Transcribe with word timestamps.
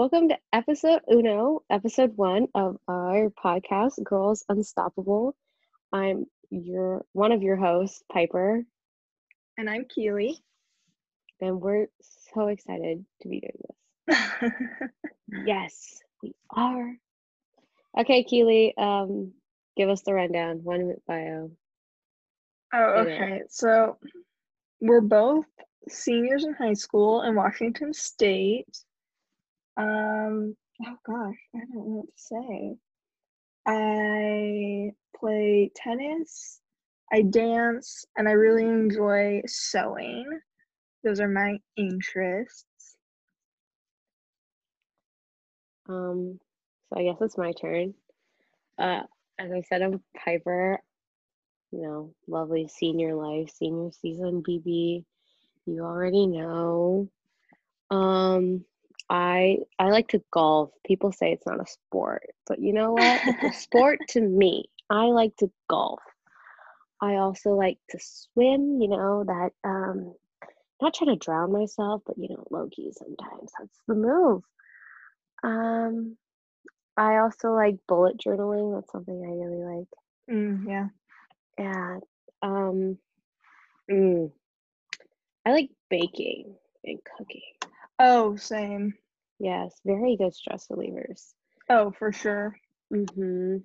Welcome 0.00 0.30
to 0.30 0.38
episode 0.50 1.02
uno, 1.12 1.60
episode 1.68 2.16
one 2.16 2.46
of 2.54 2.78
our 2.88 3.28
podcast, 3.28 4.02
Girls 4.02 4.46
Unstoppable. 4.48 5.36
I'm 5.92 6.24
your 6.48 7.04
one 7.12 7.32
of 7.32 7.42
your 7.42 7.56
hosts, 7.56 8.02
Piper, 8.10 8.62
And 9.58 9.68
I'm 9.68 9.84
Keely. 9.94 10.38
and 11.42 11.60
we're 11.60 11.88
so 12.32 12.46
excited 12.46 13.04
to 13.20 13.28
be 13.28 13.40
doing 13.40 13.60
this. 14.08 14.52
Yes, 15.44 15.98
we 16.22 16.32
are. 16.48 16.94
Okay, 17.98 18.24
Keely, 18.24 18.72
um, 18.78 19.34
give 19.76 19.90
us 19.90 20.00
the 20.00 20.14
rundown. 20.14 20.64
One 20.64 20.78
minute 20.78 21.02
bio. 21.06 21.50
oh, 22.72 22.84
okay. 23.00 23.42
So 23.50 23.98
we're 24.80 25.02
both 25.02 25.44
seniors 25.90 26.46
in 26.46 26.54
high 26.54 26.72
school 26.72 27.20
in 27.20 27.34
Washington 27.34 27.92
State. 27.92 28.82
Um, 29.80 30.56
oh 30.86 30.96
gosh, 31.06 31.38
I 31.56 31.60
don't 31.60 31.74
know 31.74 32.04
what 32.04 32.06
to 32.06 32.12
say. 32.22 32.76
I 33.66 34.90
play 35.18 35.70
tennis, 35.74 36.60
I 37.10 37.22
dance, 37.22 38.04
and 38.14 38.28
I 38.28 38.32
really 38.32 38.64
enjoy 38.64 39.40
sewing. 39.46 40.40
Those 41.02 41.18
are 41.20 41.28
my 41.28 41.56
interests. 41.78 42.96
Um, 45.88 46.38
so 46.90 47.00
I 47.00 47.04
guess 47.04 47.16
it's 47.22 47.38
my 47.38 47.52
turn. 47.52 47.94
Uh, 48.78 49.04
as 49.38 49.50
I 49.50 49.62
said, 49.62 49.80
I'm 49.80 50.02
Piper. 50.14 50.78
You 51.72 51.82
know, 51.82 52.14
lovely 52.28 52.68
senior 52.68 53.14
life, 53.14 53.50
senior 53.54 53.92
season, 53.92 54.42
BB. 54.46 55.04
You 55.64 55.80
already 55.84 56.26
know. 56.26 57.08
Um, 57.90 58.66
I 59.10 59.58
I 59.78 59.90
like 59.90 60.08
to 60.08 60.22
golf. 60.32 60.70
People 60.86 61.10
say 61.10 61.32
it's 61.32 61.46
not 61.46 61.60
a 61.60 61.66
sport, 61.66 62.22
but 62.46 62.60
you 62.60 62.72
know 62.72 62.92
what? 62.92 63.20
It's 63.26 63.56
a 63.56 63.58
sport 63.60 63.98
to 64.10 64.20
me. 64.20 64.66
I 64.88 65.06
like 65.06 65.36
to 65.38 65.50
golf. 65.68 66.00
I 67.02 67.16
also 67.16 67.50
like 67.50 67.78
to 67.90 67.98
swim. 68.00 68.80
You 68.80 68.88
know 68.88 69.24
that 69.24 69.50
um, 69.64 70.14
not 70.80 70.94
trying 70.94 71.10
to 71.10 71.24
drown 71.24 71.52
myself, 71.52 72.02
but 72.06 72.16
you 72.18 72.28
know, 72.28 72.46
low 72.50 72.68
key 72.70 72.92
sometimes 72.92 73.50
that's 73.58 73.78
the 73.88 73.94
move. 73.96 74.42
Um, 75.42 76.16
I 76.96 77.16
also 77.18 77.52
like 77.52 77.76
bullet 77.88 78.16
journaling. 78.18 78.76
That's 78.76 78.92
something 78.92 79.14
I 79.14 79.44
really 79.44 79.78
like. 79.78 79.88
Mm, 80.30 80.66
yeah. 80.68 80.88
And 81.58 82.02
um, 82.42 82.98
mm, 83.90 84.30
I 85.44 85.50
like 85.50 85.70
baking 85.88 86.54
and 86.84 86.98
cooking. 87.16 87.42
Oh, 88.02 88.36
same. 88.36 88.94
Yes, 89.38 89.78
very 89.84 90.16
good 90.16 90.34
stress 90.34 90.66
relievers. 90.72 91.32
Oh, 91.68 91.90
for 91.90 92.12
sure. 92.12 92.56
Mm-hmm. 92.92 93.58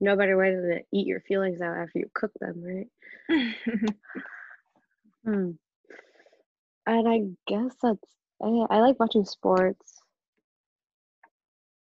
no 0.00 0.16
better 0.16 0.36
way 0.38 0.54
than 0.54 0.68
to 0.68 0.80
eat 0.92 1.06
your 1.08 1.20
feelings 1.20 1.60
out 1.60 1.76
after 1.76 1.98
you 1.98 2.10
cook 2.14 2.32
them, 2.40 2.62
right? 2.62 2.88
Hmm. 5.24 5.52
And 6.84 7.08
I 7.08 7.20
guess 7.46 7.76
that's 7.80 8.08
I, 8.42 8.46
I 8.70 8.80
like 8.80 8.98
watching 8.98 9.24
sports. 9.24 10.00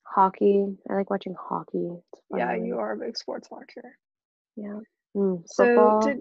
Hockey. 0.01 0.65
I 0.89 0.93
like 0.95 1.11
watching 1.11 1.35
hockey. 1.39 1.91
Yeah, 2.35 2.55
you 2.55 2.79
are 2.79 2.93
a 2.93 2.97
big 2.97 3.15
sports 3.15 3.49
watcher. 3.51 3.97
Yeah. 4.55 4.79
Mm, 5.15 5.43
So 5.45 5.63
football. 5.65 6.13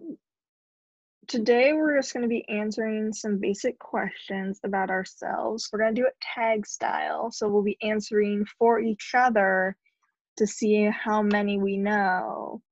To, 1.29 1.39
today 1.39 1.73
we're 1.73 1.99
just 1.99 2.12
going 2.12 2.22
to 2.22 2.28
be 2.28 2.49
answering 2.49 3.12
some 3.12 3.39
basic 3.39 3.78
questions 3.78 4.61
about 4.65 4.91
ourselves. 4.91 5.69
We're 5.72 5.81
going 5.81 5.94
to 5.94 6.00
do 6.00 6.06
it 6.06 6.15
tag 6.34 6.66
style. 6.66 7.31
So 7.31 7.49
we'll 7.49 7.62
be 7.62 7.78
answering 7.83 8.47
for 8.59 8.81
each 8.81 9.12
other 9.15 9.77
to 10.39 10.47
see 10.47 10.84
how 10.84 11.22
many 11.22 11.59
we 11.59 11.77
know. 11.77 12.62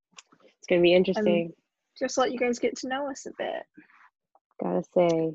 It's 0.44 0.66
gonna 0.68 0.80
be 0.80 0.94
interesting. 0.94 1.52
Just 1.98 2.16
let 2.16 2.32
you 2.32 2.38
guys 2.38 2.58
get 2.58 2.76
to 2.78 2.88
know 2.88 3.10
us 3.10 3.26
a 3.26 3.30
bit. 3.36 3.62
Gotta 4.62 4.84
say, 4.94 5.34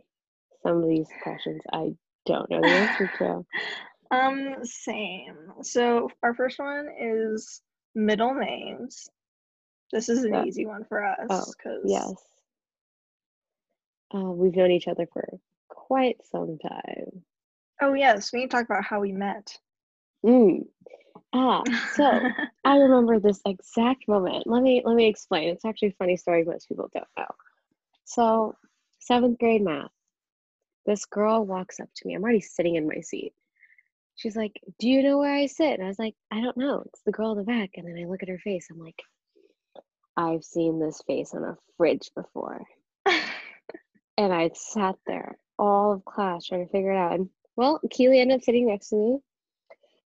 some 0.64 0.82
of 0.84 0.90
these 0.90 1.08
questions 1.24 1.62
I 1.72 1.94
don't 2.26 2.50
know 2.50 2.62
the 2.62 2.76
answer 2.76 3.08
to. 3.18 3.46
Um, 4.14 4.56
same. 4.66 5.38
So 5.62 6.10
our 6.22 6.34
first 6.34 6.60
one 6.60 6.90
is 7.00 7.62
middle 7.96 8.34
names. 8.34 9.10
This 9.94 10.10
is 10.10 10.26
an 10.26 10.34
Yeah. 10.34 10.44
easy 10.44 10.66
one 10.66 10.84
for 10.84 11.02
us 11.02 11.28
Oh, 11.30 11.46
because 11.58 11.84
Yes. 11.86 12.14
Uh, 14.14 14.32
we've 14.32 14.56
known 14.56 14.72
each 14.72 14.88
other 14.88 15.08
for 15.12 15.28
quite 15.70 16.18
some 16.32 16.58
time. 16.58 17.24
Oh 17.82 17.94
yes, 17.94 18.32
we 18.32 18.40
need 18.40 18.52
to 18.52 18.58
talk 18.58 18.66
about 18.66 18.84
how 18.84 19.00
we 19.00 19.12
met. 19.12 19.58
Mm. 20.26 20.66
Ah, 21.34 21.64
so 21.94 22.22
I 22.66 22.78
remember 22.78 23.20
this 23.20 23.42
exact 23.46 24.08
moment. 24.08 24.46
Let 24.48 24.62
me 24.62 24.82
let 24.86 24.96
me 24.96 25.08
explain. 25.08 25.50
It's 25.50 25.66
actually 25.66 25.90
a 25.90 25.94
funny 25.94 26.18
story 26.18 26.44
most 26.44 26.68
people 26.68 26.90
don't 26.94 27.08
know. 27.18 27.28
So, 28.04 28.56
seventh 29.00 29.40
grade 29.40 29.64
math. 29.64 29.92
This 30.86 31.06
girl 31.06 31.46
walks 31.46 31.80
up 31.80 31.90
to 31.96 32.08
me. 32.08 32.16
I'm 32.16 32.24
already 32.24 32.42
sitting 32.42 32.76
in 32.76 32.88
my 32.88 33.02
seat. 33.02 33.34
She's 34.16 34.36
like, 34.36 34.60
"Do 34.80 34.90
you 34.90 35.02
know 35.04 35.18
where 35.18 35.34
I 35.34 35.46
sit?" 35.46 35.74
And 35.74 35.84
I 35.84 35.88
was 35.88 36.00
like, 36.00 36.16
"I 36.32 36.42
don't 36.42 36.58
know. 36.58 36.84
It's 36.88 37.02
the 37.04 37.12
girl 37.12 37.32
in 37.32 37.38
the 37.38 37.44
back." 37.44 37.72
And 37.76 37.88
then 37.88 37.98
I 37.98 38.08
look 38.08 38.24
at 38.24 38.30
her 38.30 38.40
face. 38.40 38.68
I'm 38.70 38.80
like, 38.80 39.02
"I've 40.18 40.44
seen 40.44 40.80
this 40.80 41.02
face 41.08 41.34
on 41.34 41.44
a 41.44 41.58
fridge 41.78 42.12
before." 42.14 42.68
And 44.18 44.34
I 44.34 44.52
sat 44.54 44.96
there 45.08 45.38
all 45.58 45.94
of 45.94 46.06
class 46.06 46.46
trying 46.46 46.66
to 46.66 46.72
figure 46.72 46.92
it 46.92 46.98
out. 46.98 47.14
And 47.14 47.30
well, 47.56 47.80
Keely 47.90 48.20
ended 48.20 48.38
up 48.38 48.44
sitting 48.44 48.68
next 48.68 48.90
to 48.90 48.96
me. 48.96 49.18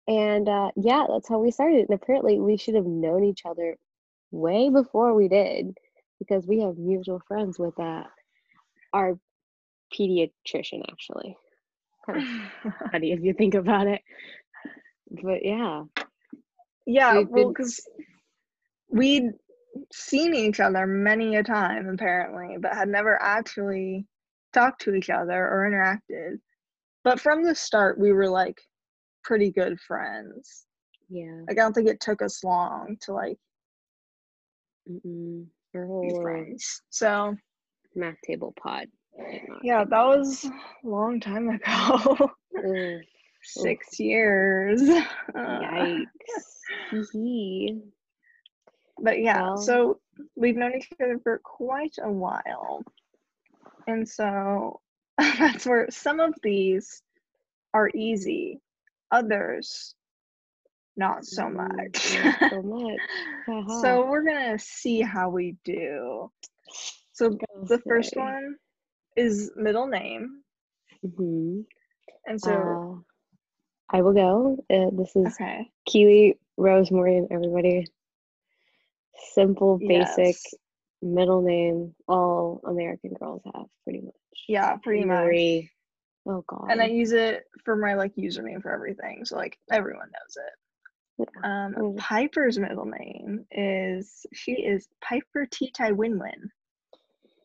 And 0.07 0.49
uh, 0.49 0.71
yeah, 0.75 1.05
that's 1.09 1.29
how 1.29 1.39
we 1.39 1.51
started. 1.51 1.87
And 1.89 1.93
apparently, 2.01 2.39
we 2.39 2.57
should 2.57 2.75
have 2.75 2.85
known 2.85 3.23
each 3.23 3.41
other 3.45 3.77
way 4.31 4.69
before 4.69 5.13
we 5.13 5.27
did 5.27 5.77
because 6.19 6.45
we 6.47 6.59
have 6.61 6.77
mutual 6.77 7.21
friends 7.27 7.57
with 7.59 7.79
uh, 7.79 8.03
our 8.93 9.17
pediatrician, 9.93 10.83
actually. 10.91 11.35
Kind 12.05 12.23
of 12.65 12.73
funny 12.91 13.11
if 13.11 13.21
you 13.21 13.33
think 13.33 13.53
about 13.53 13.87
it. 13.87 14.01
But 15.23 15.43
yeah, 15.45 15.83
Yeah, 16.85 17.17
We've 17.19 17.27
well, 17.29 17.43
been- 17.43 17.53
because 17.53 17.87
we'd 18.89 19.31
seen 19.93 20.33
each 20.33 20.59
other 20.59 20.87
many 20.87 21.35
a 21.35 21.43
time 21.43 21.89
apparently, 21.89 22.57
but 22.59 22.73
had 22.73 22.89
never 22.89 23.21
actually 23.21 24.05
talked 24.53 24.81
to 24.81 24.93
each 24.93 25.09
other 25.09 25.47
or 25.47 25.69
interacted. 25.69 26.37
But 27.03 27.19
from 27.19 27.43
the 27.43 27.55
start, 27.55 27.99
we 27.99 28.11
were 28.11 28.29
like 28.29 28.61
pretty 29.23 29.51
good 29.51 29.79
friends. 29.79 30.65
yeah. 31.09 31.41
Like, 31.47 31.57
I 31.57 31.61
don't 31.61 31.73
think 31.73 31.87
it 31.89 31.99
took 31.99 32.21
us 32.21 32.43
long 32.43 32.97
to 33.01 33.13
like 33.13 33.37
Mm-mm. 34.89 35.45
Your 35.73 35.85
be 35.85 35.89
whole 35.89 36.21
friends. 36.21 36.81
So 36.89 37.35
math 37.95 38.15
table 38.25 38.53
pod. 38.61 38.87
yeah, 39.63 39.83
that 39.83 40.05
was 40.05 40.45
a 40.45 40.87
long 40.87 41.19
time 41.19 41.49
ago. 41.49 42.31
Six 43.43 43.99
years. 43.99 44.81
Yikes. 45.35 46.05
But 49.01 49.19
yeah, 49.19 49.41
Well- 49.41 49.57
so 49.57 49.99
we've 50.35 50.55
known 50.55 50.75
each 50.75 50.89
other 51.01 51.19
for 51.19 51.39
quite 51.39 51.95
a 52.01 52.11
while. 52.11 52.83
And 53.87 54.07
so 54.07 54.79
that's 55.17 55.65
where 55.65 55.89
some 55.89 56.19
of 56.19 56.33
these 56.43 57.01
are 57.73 57.89
easy, 57.93 58.59
others 59.11 59.95
not 60.97 61.25
so 61.25 61.43
Mm, 61.43 61.55
much. 61.55 62.19
not 62.21 62.49
so 62.49 62.61
much. 62.63 63.01
Haha. 63.47 63.81
so 63.81 64.05
we're 64.09 64.23
going 64.23 64.57
to 64.57 64.59
see 64.63 65.01
how 65.01 65.29
we 65.29 65.55
do. 65.63 66.29
So 67.13 67.29
Gonna 67.29 67.65
the 67.65 67.79
first 67.79 68.15
one 68.15 68.57
is 69.15 69.51
middle 69.55 69.87
name. 69.87 70.43
Mhm. 71.05 71.65
And 72.25 72.39
so, 72.41 72.51
Uh, 72.51 73.97
I 73.97 74.01
will 74.01 74.13
go. 74.13 74.57
Uh, 74.69 74.89
this 74.91 75.15
is 75.15 75.33
okay. 75.33 75.69
Keely 75.85 76.37
Rose 76.57 76.91
Morgan, 76.91 77.27
everybody. 77.31 77.87
Simple, 79.33 79.77
basic 79.77 80.17
yes. 80.17 80.53
middle 81.01 81.41
name. 81.41 81.93
All 82.07 82.61
American 82.65 83.13
girls 83.13 83.41
have, 83.53 83.65
pretty 83.83 84.01
much. 84.01 84.15
Yeah, 84.47 84.75
pretty 84.77 85.05
much. 85.05 85.23
Marie. 85.25 85.69
Oh, 86.27 86.43
God. 86.47 86.67
And 86.69 86.81
I 86.81 86.85
use 86.85 87.11
it 87.11 87.45
for 87.65 87.75
my 87.75 87.95
like 87.95 88.15
username 88.15 88.61
for 88.61 88.71
everything. 88.71 89.25
So 89.25 89.35
like 89.37 89.57
everyone 89.71 90.07
knows 90.07 90.37
it. 90.37 90.53
Um. 91.43 91.95
Piper's 91.97 92.57
middle 92.57 92.85
name 92.85 93.45
is 93.51 94.25
she 94.33 94.53
is 94.53 94.87
Piper 95.01 95.45
Titai 95.45 95.91
Winwin. 95.91 96.49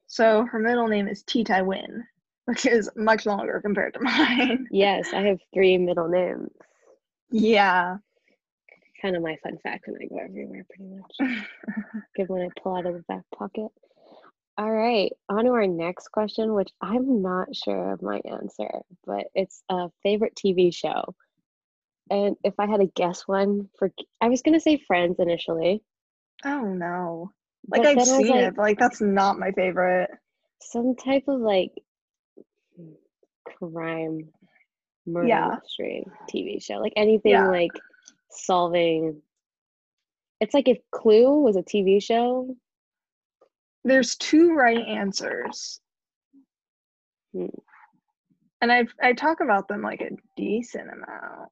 So 0.07 0.45
her 0.45 0.59
middle 0.59 0.89
name 0.89 1.09
is 1.09 1.25
Titai 1.25 1.65
Win, 1.67 2.05
which 2.47 2.65
is 2.65 2.89
much 2.97 3.27
longer 3.27 3.61
compared 3.61 3.95
to 3.95 4.01
mine. 4.03 4.67
yes, 4.71 5.13
I 5.13 5.23
have 5.23 5.39
three 5.53 5.79
middle 5.79 6.09
names. 6.09 6.51
yeah. 7.31 7.97
Kind 9.03 9.15
of 9.17 9.23
my 9.23 9.37
fun 9.43 9.59
fact 9.63 9.87
when 9.87 10.01
I 10.03 10.07
go 10.07 10.19
everywhere, 10.19 10.65
pretty 10.69 10.91
much. 10.95 11.37
Good 12.17 12.29
one 12.29 12.43
I 12.43 12.49
pull 12.63 12.77
out 12.77 12.87
of 12.87 12.95
the 12.95 13.05
back 13.09 13.23
pocket. 13.37 13.69
All 14.59 14.71
right, 14.73 15.13
on 15.29 15.45
to 15.45 15.51
our 15.51 15.67
next 15.67 16.09
question, 16.09 16.55
which 16.55 16.71
I'm 16.81 17.21
not 17.21 17.55
sure 17.55 17.93
of 17.93 18.01
my 18.01 18.21
answer, 18.25 18.71
but 19.05 19.27
it's 19.35 19.63
a 19.69 19.91
favorite 20.03 20.35
TV 20.35 20.75
show. 20.75 21.15
And 22.11 22.37
if 22.43 22.55
I 22.59 22.67
had 22.67 22.81
to 22.81 22.87
guess 22.87 23.29
one 23.29 23.69
for, 23.79 23.91
I 24.21 24.29
was 24.29 24.41
gonna 24.41 24.61
say 24.61 24.79
Friends 24.87 25.17
initially. 25.19 25.83
Oh 26.45 26.63
no. 26.63 27.33
Like 27.69 27.83
But 27.83 27.87
I've 27.89 27.97
then 27.99 28.09
I 28.15 28.17
was 28.19 28.27
seen 28.27 28.29
like- 28.37 28.45
it, 28.45 28.55
but 28.57 28.63
like 28.63 28.79
that's 28.79 29.01
not 29.03 29.39
my 29.39 29.53
favorite. 29.53 30.09
Some 30.63 30.95
type 30.97 31.25
of 31.29 31.41
like 31.41 31.73
crime, 33.45 34.21
murder 35.07 35.29
Yeah. 35.29 35.59
mystery 35.63 36.05
TV 36.31 36.61
show, 36.63 36.77
like 36.77 36.93
anything 36.97 37.33
Yeah. 37.33 37.49
like 37.49 37.73
solving. 38.31 39.23
It's 40.41 40.55
like 40.55 40.69
if 40.69 40.79
Clue 40.91 41.41
was 41.41 41.57
a 41.57 41.63
TV 41.63 42.03
show. 42.03 42.55
There's 43.85 44.17
two 44.17 44.53
right 44.53 44.85
answers. 44.87 45.81
Hmm. 47.33 47.47
And 48.61 48.73
I 48.73 48.87
I 49.01 49.13
talk 49.13 49.41
about 49.41 49.69
them 49.69 49.83
like 49.83 50.01
a 50.01 50.11
decent 50.37 50.91
amount. 50.91 51.51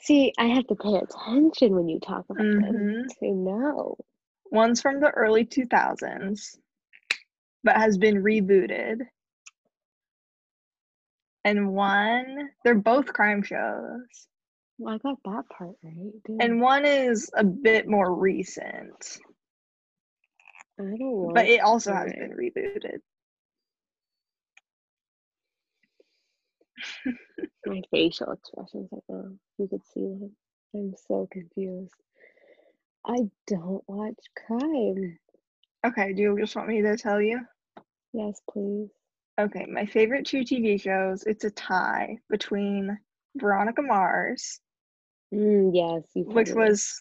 See, 0.00 0.32
I 0.38 0.46
have 0.46 0.66
to 0.68 0.74
pay 0.76 0.94
attention 0.94 1.74
when 1.74 1.88
you 1.88 2.00
talk 2.00 2.24
about 2.30 2.38
them 2.38 2.62
Mhm. 2.62 3.18
to 3.18 3.30
know. 3.32 3.98
One's 4.50 4.80
from 4.80 5.00
the 5.00 5.10
early 5.10 5.44
2000s, 5.44 6.58
but 7.62 7.76
has 7.76 7.98
been 7.98 8.22
rebooted. 8.22 9.06
And 11.44 11.74
one, 11.74 12.50
they're 12.64 12.74
both 12.74 13.12
crime 13.12 13.42
shows. 13.42 14.28
Well, 14.80 14.94
I 14.94 14.98
got 14.98 15.18
that 15.26 15.44
part 15.50 15.76
right. 15.84 16.40
And 16.40 16.58
one 16.58 16.86
is 16.86 17.30
a 17.34 17.44
bit 17.44 17.86
more 17.86 18.14
recent, 18.14 19.18
I 20.78 20.96
don't 20.98 21.34
but 21.34 21.46
it 21.46 21.60
also 21.60 21.92
has 21.92 22.10
been 22.10 22.30
rebooted. 22.30 23.00
my 27.66 27.82
facial 27.90 28.32
expressions 28.32 28.88
right 28.90 29.02
now. 29.10 29.24
You 29.58 29.68
could 29.68 29.84
see 29.92 30.00
them. 30.00 30.34
I'm 30.74 30.94
so 31.06 31.28
confused. 31.30 31.92
I 33.06 33.28
don't 33.48 33.84
watch 33.86 34.16
crime. 34.46 35.18
Okay, 35.86 36.14
do 36.14 36.22
you 36.22 36.38
just 36.40 36.56
want 36.56 36.68
me 36.68 36.80
to 36.80 36.96
tell 36.96 37.20
you? 37.20 37.40
Yes, 38.14 38.40
please. 38.50 38.88
Okay, 39.38 39.66
my 39.66 39.84
favorite 39.84 40.24
two 40.24 40.40
TV 40.40 40.80
shows, 40.80 41.24
it's 41.24 41.44
a 41.44 41.50
tie 41.50 42.16
between 42.30 42.98
Veronica 43.36 43.82
Mars, 43.82 44.58
Mm, 45.32 45.70
yes, 45.74 46.02
which 46.14 46.50
was 46.50 46.98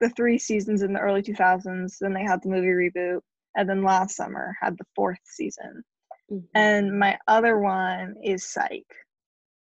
the 0.00 0.10
three 0.10 0.38
seasons 0.38 0.82
in 0.82 0.92
the 0.92 1.00
early 1.00 1.22
2000s, 1.22 1.98
then 1.98 2.12
they 2.14 2.22
had 2.22 2.42
the 2.42 2.48
movie 2.48 2.68
reboot, 2.68 3.20
and 3.56 3.68
then 3.68 3.82
last 3.82 4.16
summer 4.16 4.56
had 4.60 4.76
the 4.78 4.86
fourth 4.94 5.18
season. 5.24 5.82
Mhm. 6.30 6.44
And 6.54 6.98
my 6.98 7.18
other 7.26 7.58
one 7.58 8.16
is 8.22 8.44
Psych. 8.44 8.86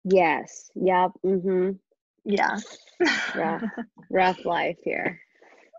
yes, 0.04 0.70
yep. 0.74 1.10
Mm-hmm. 1.24 1.72
Yeah. 2.24 2.58
Rough, 3.34 3.62
rough 4.10 4.44
life 4.44 4.78
here. 4.84 5.20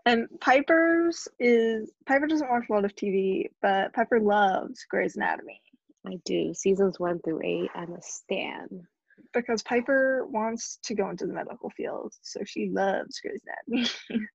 and 0.06 0.28
Piper's 0.40 1.28
is 1.38 1.92
Piper 2.06 2.26
doesn't 2.26 2.50
watch 2.50 2.64
a 2.68 2.72
lot 2.72 2.84
of 2.84 2.94
TV, 2.96 3.46
but 3.60 3.92
Piper 3.94 4.18
loves 4.20 4.84
Grey's 4.90 5.16
Anatomy 5.16 5.60
I 6.06 6.18
do 6.24 6.52
seasons 6.52 6.98
one 6.98 7.20
through 7.20 7.42
eight. 7.44 7.70
I'm 7.76 7.92
a 7.92 8.02
stan. 8.02 8.88
Because 9.32 9.62
Piper 9.62 10.26
wants 10.26 10.78
to 10.84 10.94
go 10.94 11.10
into 11.10 11.26
the 11.26 11.32
medical 11.32 11.70
field, 11.70 12.12
so 12.22 12.40
she 12.44 12.70
loves 12.70 13.20
Grey's 13.20 13.42
Anatomy. 13.68 13.90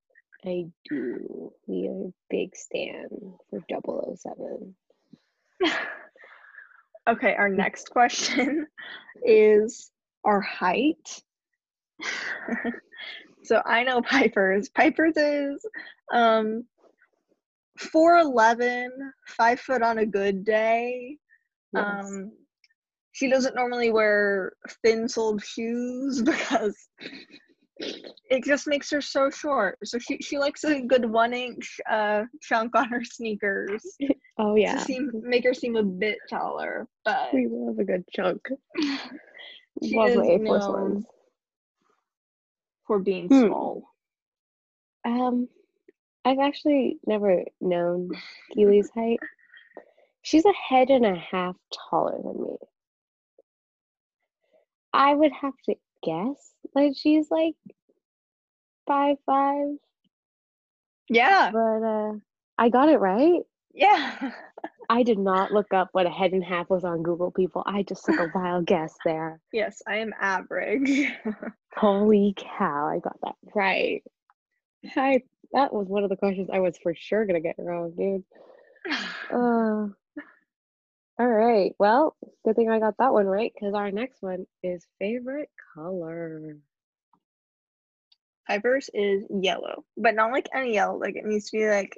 I 0.45 0.65
do. 0.89 1.51
We 1.65 1.87
are 1.87 2.07
a 2.07 2.13
big 2.29 2.55
stan 2.55 3.07
for 3.49 3.63
007. 3.69 4.75
okay, 7.09 7.35
our 7.35 7.49
next 7.49 7.89
question 7.89 8.67
is 9.23 9.91
our 10.23 10.41
height. 10.41 11.21
so 13.43 13.61
I 13.65 13.83
know 13.83 14.01
Piper's. 14.01 14.69
Piper's 14.69 15.17
is 15.17 15.65
um 16.13 16.63
4'11, 17.79 18.89
five 19.27 19.59
foot 19.59 19.81
on 19.81 19.99
a 19.99 20.05
good 20.05 20.43
day. 20.43 21.17
Yes. 21.73 22.05
Um, 22.05 22.31
she 23.17 23.27
doesn't 23.27 23.55
normally 23.55 23.91
wear 23.91 24.53
thin-soled 24.83 25.43
shoes 25.43 26.21
because 26.31 26.77
it 28.29 28.43
just 28.43 28.67
makes 28.67 28.91
her 28.91 29.01
so 29.01 29.31
short. 29.31 29.79
So 29.83 29.97
she, 29.97 30.19
she 30.19 30.37
likes 30.37 30.63
a 30.63 30.81
good 30.81 31.03
one-inch 31.09 31.79
uh, 31.89 32.25
chunk 32.43 32.75
on 32.75 32.87
her 32.89 33.03
sneakers 33.03 33.83
oh 34.37 34.53
to 34.53 34.61
yeah, 34.61 34.77
seem 34.77 35.09
make 35.23 35.43
her 35.45 35.53
seem 35.55 35.77
a 35.77 35.83
bit 35.83 36.19
taller. 36.29 36.87
But 37.05 37.33
we 37.33 37.47
love 37.49 37.79
a 37.79 37.83
good 37.83 38.05
chunk. 38.13 38.47
she 39.83 39.95
love 39.97 40.09
is 40.11 40.17
Air 40.17 40.39
Force 40.45 40.67
known 40.67 40.93
ones. 40.93 41.05
for 42.85 42.99
being 42.99 43.29
Hmm. 43.29 43.47
small. 43.47 43.95
Um, 45.05 45.47
I've 46.23 46.39
actually 46.39 46.99
never 47.07 47.45
known 47.61 48.11
Keely's 48.51 48.91
height. 48.93 49.19
She's 50.21 50.45
a 50.45 50.53
head 50.53 50.89
and 50.91 51.05
a 51.05 51.15
half 51.15 51.55
taller 51.89 52.19
than 52.21 52.43
me. 52.43 52.57
I 54.93 55.13
would 55.13 55.31
have 55.31 55.53
to 55.65 55.75
guess 56.03 56.53
that 56.75 56.95
she's 56.97 57.29
like 57.31 57.55
five 58.87 59.17
five, 59.25 59.77
Yeah, 61.09 61.51
but 61.51 61.83
uh, 61.83 62.13
I 62.57 62.69
got 62.69 62.89
it 62.89 62.97
right. 62.97 63.41
yeah. 63.73 64.31
I 64.89 65.03
did 65.03 65.19
not 65.19 65.51
look 65.51 65.73
up 65.73 65.89
what 65.91 66.05
a 66.05 66.09
head 66.09 66.31
and 66.31 66.41
half 66.43 66.69
was 66.69 66.85
on 66.85 67.03
Google. 67.03 67.29
People, 67.29 67.61
I 67.65 67.83
just 67.83 68.05
took 68.05 68.19
a 68.19 68.31
wild 68.35 68.65
guess 68.65 68.93
there. 69.03 69.41
yes, 69.51 69.81
I 69.85 69.97
am 69.97 70.13
average. 70.19 71.11
Holy 71.75 72.33
cow, 72.37 72.87
I 72.87 72.99
got 72.99 73.17
that 73.23 73.35
right. 73.53 74.01
I 74.95 75.23
that 75.53 75.73
was 75.73 75.87
one 75.87 76.03
of 76.03 76.09
the 76.09 76.15
questions 76.15 76.49
I 76.51 76.59
was 76.59 76.77
for 76.81 76.95
sure 76.95 77.25
gonna 77.25 77.41
get 77.41 77.55
wrong, 77.57 77.91
dude. 77.97 78.23
Uh, 79.29 79.87
all 81.19 81.27
right. 81.27 81.73
Well, 81.79 82.15
good 82.45 82.55
thing 82.55 82.69
I 82.69 82.79
got 82.79 82.97
that 82.99 83.13
one 83.13 83.25
right 83.27 83.51
because 83.53 83.73
our 83.73 83.91
next 83.91 84.21
one 84.21 84.45
is 84.63 84.85
favorite 84.99 85.49
color. 85.75 86.57
Piper's 88.47 88.89
is 88.93 89.25
yellow, 89.29 89.85
but 89.97 90.15
not 90.15 90.31
like 90.31 90.49
any 90.53 90.73
yellow. 90.73 90.97
Like 90.97 91.15
it 91.15 91.25
needs 91.25 91.49
to 91.51 91.57
be 91.57 91.67
like 91.69 91.97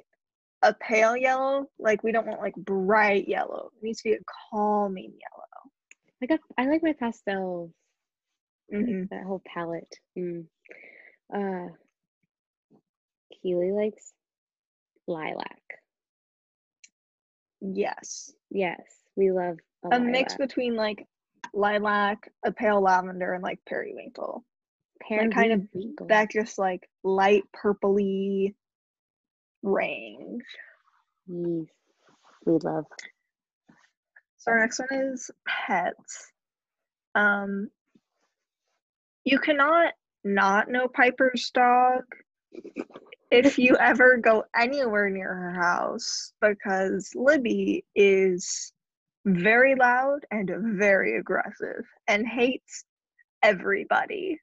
a 0.62 0.74
pale 0.74 1.16
yellow. 1.16 1.68
Like 1.78 2.02
we 2.04 2.12
don't 2.12 2.26
want 2.26 2.40
like 2.40 2.54
bright 2.56 3.28
yellow. 3.28 3.70
It 3.76 3.84
needs 3.84 4.02
to 4.02 4.10
be 4.10 4.14
a 4.14 4.20
calming 4.50 5.12
yellow. 5.20 5.44
I 6.22 6.26
got. 6.26 6.40
I 6.58 6.66
like 6.68 6.82
my 6.82 6.94
pastels. 6.94 7.72
like 8.70 8.86
Mhm. 8.86 9.08
That 9.10 9.24
whole 9.24 9.42
palette. 9.46 9.98
Mm. 10.18 10.46
Uh, 11.34 11.68
Keely 13.42 13.72
likes 13.72 14.12
lilac. 15.06 15.62
Yes, 17.60 18.32
Yes, 18.50 18.99
we 19.16 19.30
love 19.30 19.58
a, 19.84 19.96
a 19.96 19.98
mix 19.98 20.36
between 20.36 20.76
like 20.76 21.06
lilac, 21.52 22.30
a 22.44 22.52
pale 22.52 22.80
lavender, 22.80 23.34
and 23.34 23.42
like 23.42 23.58
periwinkle. 23.66 24.44
like, 25.10 25.32
kind 25.32 25.52
of 25.52 26.08
That 26.08 26.30
just 26.30 26.58
like 26.58 26.88
light 27.02 27.44
purpley 27.54 28.54
range. 29.62 30.42
Yes, 31.26 31.66
we 32.44 32.52
love. 32.62 32.84
So 34.38 34.52
our 34.52 34.60
next 34.60 34.78
one 34.78 35.12
is 35.12 35.30
pets. 35.46 36.32
Um, 37.14 37.70
you 39.24 39.38
cannot 39.38 39.92
not 40.24 40.68
know 40.68 40.88
Piper's 40.88 41.50
dog 41.50 42.04
if 43.30 43.58
you 43.58 43.76
ever 43.76 44.16
go 44.16 44.44
anywhere 44.56 45.08
near 45.08 45.32
her 45.32 45.52
house 45.52 46.32
because 46.40 47.10
Libby 47.14 47.84
is 47.94 48.72
very 49.24 49.74
loud 49.74 50.20
and 50.30 50.50
very 50.78 51.18
aggressive 51.18 51.84
and 52.08 52.26
hates 52.26 52.84
everybody. 53.42 54.38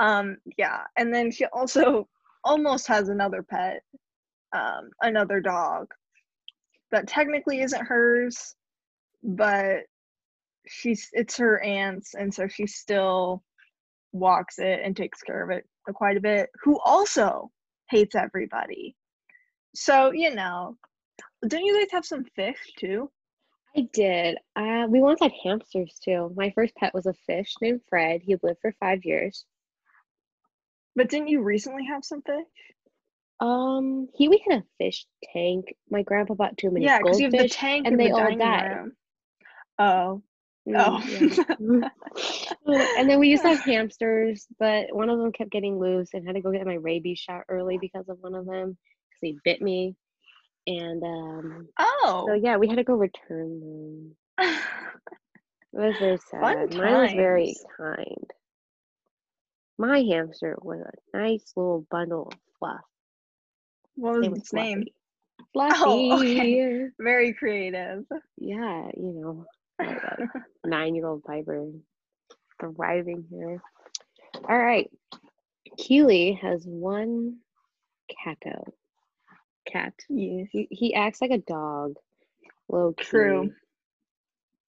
Um, 0.00 0.38
yeah, 0.56 0.82
and 0.96 1.12
then 1.12 1.30
she 1.30 1.44
also 1.46 2.08
almost 2.44 2.86
has 2.86 3.08
another 3.08 3.42
pet, 3.42 3.82
um, 4.54 4.90
another 5.02 5.40
dog 5.40 5.88
that 6.90 7.06
technically 7.06 7.60
isn't 7.60 7.86
hers, 7.86 8.54
but 9.22 9.80
she's 10.66 11.08
it's 11.12 11.36
her 11.36 11.62
aunt's, 11.62 12.14
and 12.14 12.32
so 12.32 12.48
she 12.48 12.66
still 12.66 13.42
walks 14.12 14.58
it 14.58 14.80
and 14.82 14.96
takes 14.96 15.20
care 15.22 15.42
of 15.44 15.50
it 15.50 15.64
quite 15.94 16.16
a 16.16 16.20
bit. 16.20 16.48
Who 16.64 16.80
also 16.84 17.50
hates 17.90 18.14
everybody. 18.14 18.96
So 19.74 20.12
you 20.12 20.34
know, 20.34 20.76
don't 21.46 21.64
you 21.64 21.78
guys 21.78 21.92
have 21.92 22.06
some 22.06 22.24
fish 22.34 22.58
too? 22.78 23.10
I 23.76 23.88
did. 23.92 24.38
Uh, 24.56 24.86
we 24.88 25.00
once 25.00 25.20
had 25.20 25.32
hamsters 25.44 25.98
too. 26.04 26.32
My 26.36 26.50
first 26.50 26.74
pet 26.74 26.92
was 26.92 27.06
a 27.06 27.14
fish 27.26 27.54
named 27.60 27.80
Fred. 27.88 28.20
He 28.22 28.36
lived 28.42 28.58
for 28.60 28.74
five 28.80 29.04
years. 29.04 29.44
But 30.96 31.08
didn't 31.08 31.28
you 31.28 31.42
recently 31.42 31.86
have 31.86 32.04
some 32.04 32.22
fish? 32.22 32.44
Um, 33.38 34.08
he 34.14 34.28
we 34.28 34.44
had 34.48 34.60
a 34.60 34.64
fish 34.78 35.06
tank. 35.32 35.74
My 35.88 36.02
grandpa 36.02 36.34
bought 36.34 36.58
too 36.58 36.70
many 36.70 36.84
Yeah, 36.84 36.98
because 36.98 37.20
you 37.20 37.26
have 37.26 37.32
the 37.32 37.48
tank 37.48 37.86
and 37.86 37.98
they 37.98 38.08
the 38.08 38.14
all 38.14 38.36
died. 38.36 38.76
room. 38.76 38.92
Oh. 39.78 40.22
Mm. 40.68 41.90
Oh. 42.66 42.90
and 42.98 43.08
then 43.08 43.18
we 43.18 43.28
used 43.28 43.42
to 43.42 43.48
have 43.48 43.60
hamsters, 43.60 44.46
but 44.58 44.94
one 44.94 45.08
of 45.08 45.18
them 45.18 45.32
kept 45.32 45.50
getting 45.50 45.78
loose 45.78 46.10
and 46.12 46.26
had 46.26 46.34
to 46.34 46.42
go 46.42 46.52
get 46.52 46.66
my 46.66 46.74
rabies 46.74 47.18
shot 47.18 47.44
early 47.48 47.78
because 47.78 48.08
of 48.08 48.18
one 48.20 48.34
of 48.34 48.44
them 48.46 48.76
because 49.08 49.20
he 49.22 49.38
bit 49.42 49.62
me. 49.62 49.96
And 50.66 51.02
um, 51.02 51.68
oh. 51.78 52.24
so 52.28 52.34
yeah, 52.34 52.56
we 52.56 52.68
had 52.68 52.76
to 52.76 52.84
go 52.84 52.94
return 52.94 53.60
them. 53.60 54.16
It 54.38 55.78
was 55.78 55.94
very 55.98 56.16
Fun 56.30 56.70
sad. 56.70 56.74
Mine 56.74 57.02
was 57.02 57.12
very 57.12 57.54
kind. 57.76 58.30
My 59.78 60.02
hamster 60.02 60.58
was 60.60 60.80
a 60.80 61.16
nice 61.16 61.52
little 61.56 61.86
bundle 61.90 62.28
of 62.32 62.38
fluff. 62.58 62.80
what 63.94 64.18
was 64.18 64.38
its 64.38 64.52
name? 64.52 64.84
Fluffy. 65.54 65.74
Oh, 65.78 66.18
okay. 66.20 66.88
Very 67.00 67.32
creative. 67.32 68.04
Yeah, 68.36 68.88
you 68.94 69.12
know, 69.14 69.46
like 69.78 69.98
nine-year-old 70.66 71.24
Piper 71.24 71.70
thriving 72.60 73.24
here. 73.30 73.62
All 74.48 74.58
right, 74.58 74.90
Keely 75.78 76.38
has 76.42 76.62
one 76.66 77.38
catto. 78.24 78.64
Cat. 79.66 79.94
Yes. 80.08 80.48
He, 80.52 80.68
he 80.70 80.94
acts 80.94 81.20
like 81.20 81.30
a 81.30 81.38
dog. 81.38 81.94
Low 82.68 82.92
key. 82.92 83.04
True. 83.04 83.52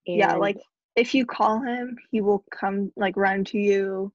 Yeah, 0.05 0.35
like 0.35 0.59
if 0.97 1.15
you 1.15 1.27
call 1.27 1.61
him, 1.61 1.97
he 2.11 2.21
will 2.21 2.45
come 2.51 2.93
like 2.97 3.17
run 3.17 3.45
to 3.47 3.59
you. 3.59 4.13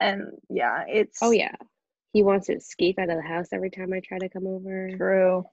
And 0.00 0.22
yeah, 0.48 0.84
it's 0.88 1.18
oh 1.22 1.30
yeah, 1.30 1.54
he 2.12 2.22
wants 2.22 2.46
to 2.46 2.54
escape 2.54 2.98
out 2.98 3.10
of 3.10 3.16
the 3.16 3.22
house 3.22 3.48
every 3.52 3.70
time 3.70 3.92
I 3.92 4.00
try 4.00 4.18
to 4.18 4.28
come 4.28 4.46
over. 4.46 4.90
true. 4.96 5.44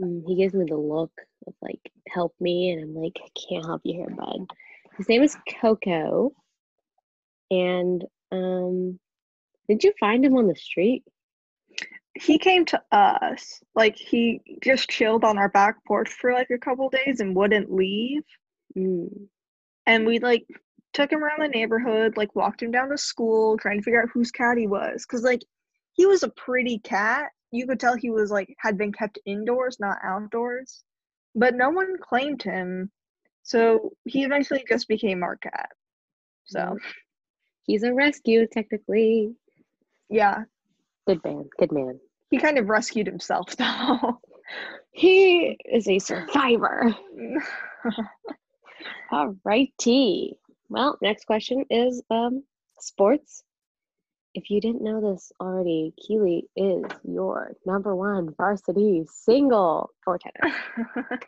Mm, 0.00 0.24
he 0.26 0.34
gives 0.34 0.54
me 0.54 0.66
the 0.68 0.76
look 0.76 1.12
of 1.46 1.54
like 1.62 1.80
help 2.08 2.34
me, 2.40 2.70
and 2.70 2.82
I'm 2.82 2.94
like, 2.94 3.18
I 3.24 3.28
can't 3.48 3.64
help 3.64 3.82
you 3.84 3.94
here, 3.94 4.10
bud. 4.10 4.46
His 4.98 5.08
name 5.08 5.22
is 5.22 5.36
Coco, 5.60 6.32
and 7.50 8.04
um, 8.32 8.98
did 9.68 9.84
you 9.84 9.92
find 9.98 10.24
him 10.24 10.36
on 10.36 10.48
the 10.48 10.56
street? 10.56 11.04
He 12.14 12.38
came 12.38 12.64
to 12.66 12.82
us. 12.92 13.62
Like 13.74 13.96
he 13.96 14.40
just 14.62 14.88
chilled 14.88 15.24
on 15.24 15.38
our 15.38 15.48
back 15.48 15.84
porch 15.84 16.10
for 16.10 16.32
like 16.32 16.50
a 16.50 16.58
couple 16.58 16.88
days 16.90 17.20
and 17.20 17.34
wouldn't 17.34 17.72
leave. 17.72 18.22
Mm. 18.76 19.26
And 19.86 20.06
we 20.06 20.18
like 20.20 20.46
took 20.92 21.12
him 21.12 21.24
around 21.24 21.42
the 21.42 21.48
neighborhood, 21.48 22.16
like 22.16 22.34
walked 22.36 22.62
him 22.62 22.70
down 22.70 22.90
to 22.90 22.98
school, 22.98 23.58
trying 23.58 23.78
to 23.78 23.82
figure 23.82 24.02
out 24.02 24.10
whose 24.12 24.30
cat 24.30 24.56
he 24.56 24.66
was. 24.66 25.04
Cause 25.04 25.22
like 25.22 25.42
he 25.92 26.06
was 26.06 26.22
a 26.22 26.28
pretty 26.30 26.78
cat. 26.78 27.30
You 27.50 27.66
could 27.66 27.80
tell 27.80 27.94
he 27.96 28.10
was 28.10 28.30
like 28.30 28.54
had 28.58 28.78
been 28.78 28.92
kept 28.92 29.18
indoors, 29.26 29.78
not 29.80 29.98
outdoors. 30.04 30.84
But 31.34 31.54
no 31.54 31.70
one 31.70 31.96
claimed 32.00 32.42
him. 32.42 32.90
So 33.42 33.92
he 34.04 34.24
eventually 34.24 34.64
just 34.68 34.88
became 34.88 35.22
our 35.22 35.36
cat. 35.36 35.70
So 36.44 36.78
He's 37.66 37.82
a 37.82 37.94
rescue, 37.94 38.46
technically. 38.46 39.34
yeah. 40.10 40.44
Good 41.06 41.22
man, 41.24 41.48
good 41.58 41.72
man. 41.72 42.00
He 42.30 42.38
kind 42.38 42.58
of 42.58 42.68
rescued 42.68 43.06
himself 43.06 43.54
though. 43.58 44.20
He 44.92 45.58
is 45.64 45.88
a 45.88 45.98
survivor. 45.98 46.94
All 49.10 49.36
righty. 49.44 50.38
Well, 50.68 50.98
next 51.02 51.26
question 51.26 51.64
is 51.70 52.02
um 52.10 52.44
sports. 52.78 53.42
If 54.34 54.50
you 54.50 54.60
didn't 54.60 54.82
know 54.82 55.00
this 55.00 55.30
already, 55.40 55.94
Keely 55.96 56.48
is 56.56 56.84
your 57.04 57.52
number 57.64 57.94
one 57.94 58.34
varsity 58.36 59.04
single 59.08 59.90
for 60.04 60.18
tennis. 60.18 60.56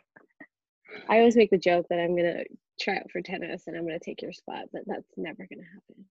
I 1.09 1.19
always 1.19 1.37
make 1.37 1.51
the 1.51 1.57
joke 1.57 1.85
that 1.89 1.99
I'm 1.99 2.15
gonna 2.15 2.43
try 2.79 2.97
out 2.97 3.11
for 3.11 3.21
tennis 3.21 3.63
and 3.67 3.77
I'm 3.77 3.83
gonna 3.85 3.99
take 3.99 4.21
your 4.21 4.33
spot, 4.33 4.65
but 4.73 4.81
that's 4.85 5.07
never 5.15 5.47
gonna 5.49 5.63
happen. 5.63 6.05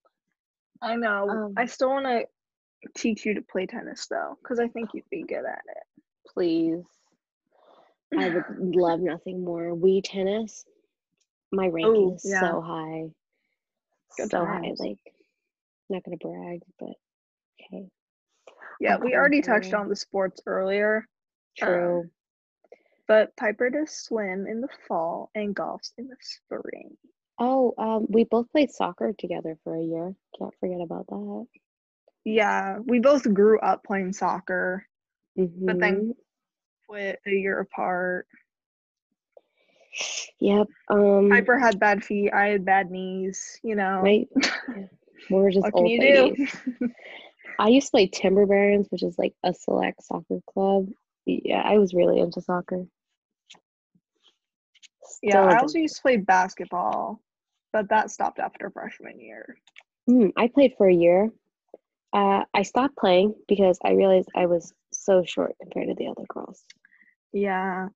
I 0.80 0.96
know. 0.96 1.28
Um, 1.28 1.54
I 1.56 1.66
still 1.66 1.90
want 1.90 2.06
to 2.06 2.24
teach 2.94 3.24
you 3.24 3.34
to 3.34 3.42
play 3.42 3.66
tennis 3.66 4.06
though, 4.06 4.36
because 4.42 4.58
I 4.58 4.68
think 4.68 4.90
you'd 4.94 5.08
be 5.10 5.22
good 5.22 5.44
at 5.44 5.62
it. 5.68 6.02
Please. 6.32 6.84
I 8.16 8.28
would 8.30 8.44
love 8.76 9.00
nothing 9.00 9.44
more. 9.44 9.74
Wii 9.74 10.02
tennis. 10.04 10.64
My 11.52 11.66
ranking 11.68 12.10
Oh, 12.10 12.14
is 12.14 12.24
yeah. 12.24 12.40
so 12.40 12.60
high. 12.60 13.04
Good 14.16 14.30
so 14.30 14.44
high, 14.44 14.72
like 14.78 14.98
not 15.88 16.02
gonna 16.04 16.16
brag, 16.16 16.60
but 16.78 16.94
okay. 17.60 17.88
yeah, 18.80 18.94
I'm 18.96 19.04
we 19.04 19.14
already 19.14 19.40
touched 19.42 19.74
on 19.74 19.88
the 19.88 19.96
sports 19.96 20.40
earlier, 20.46 21.06
True. 21.58 22.00
Um, 22.00 22.10
but 23.08 23.36
Piper 23.36 23.70
does 23.70 23.90
swim 23.90 24.46
in 24.46 24.60
the 24.60 24.68
fall 24.88 25.30
and 25.34 25.54
golfs 25.54 25.92
in 25.98 26.08
the 26.08 26.16
spring. 26.20 26.96
Oh, 27.38 27.74
um, 27.78 28.06
we 28.08 28.24
both 28.24 28.50
played 28.50 28.70
soccer 28.70 29.12
together 29.12 29.56
for 29.62 29.76
a 29.76 29.82
year. 29.82 30.14
Can't 30.38 30.54
forget 30.58 30.80
about 30.80 31.06
that. 31.08 31.46
Yeah, 32.36 32.80
we 32.84 32.98
both 32.98 33.22
grew 33.32 33.60
up 33.60 33.84
playing 33.84 34.12
soccer, 34.12 34.84
but 35.36 35.44
Mhm. 35.44 35.80
then 35.80 36.14
quit 36.88 37.20
a 37.24 37.30
year 37.30 37.60
apart. 37.60 38.26
Yep. 40.40 40.66
Um, 40.88 41.30
Piper 41.30 41.56
had 41.56 41.78
bad 41.78 42.04
feet, 42.04 42.32
I 42.32 42.48
had 42.48 42.64
bad 42.64 42.90
knees, 42.90 43.60
you 43.62 43.76
know. 43.76 44.02
right. 44.02 44.28
Yeah. 44.34 44.86
We're 45.30 45.52
just 45.52 45.66
What 45.66 45.74
can 45.74 45.82
old 45.84 45.92
you 45.92 46.00
ladies. 46.00 46.52
do? 46.80 46.88
I 47.60 47.68
used 47.68 47.86
to 47.86 47.90
play 47.92 48.08
Timber 48.08 48.44
Barons, 48.44 48.88
which 48.90 49.04
is 49.04 49.16
like 49.18 49.34
a 49.44 49.54
select 49.54 50.02
soccer 50.02 50.40
club. 50.52 50.88
Yeah, 51.26 51.62
I 51.62 51.78
was 51.78 51.94
really 51.94 52.18
into 52.18 52.40
soccer. 52.40 52.86
yeah, 55.22 55.44
I 55.44 55.58
also 55.60 55.78
used 55.78 55.94
to 55.96 56.02
play 56.02 56.16
basketball, 56.16 57.20
but 57.72 57.88
that 57.88 58.10
stopped 58.10 58.40
after 58.40 58.68
freshman 58.70 59.20
year. 59.20 59.56
Mm, 60.10 60.32
I 60.36 60.48
played 60.48 60.74
for 60.76 60.88
a 60.88 60.94
year. 60.94 61.30
Uh, 62.12 62.44
I 62.54 62.62
stopped 62.62 62.96
playing 62.96 63.34
because 63.48 63.78
I 63.84 63.92
realized 63.92 64.28
I 64.34 64.46
was 64.46 64.72
so 64.92 65.24
short 65.24 65.54
compared 65.60 65.88
to 65.88 65.94
the 65.94 66.08
other 66.08 66.24
girls. 66.28 66.64
Yeah. 67.32 67.88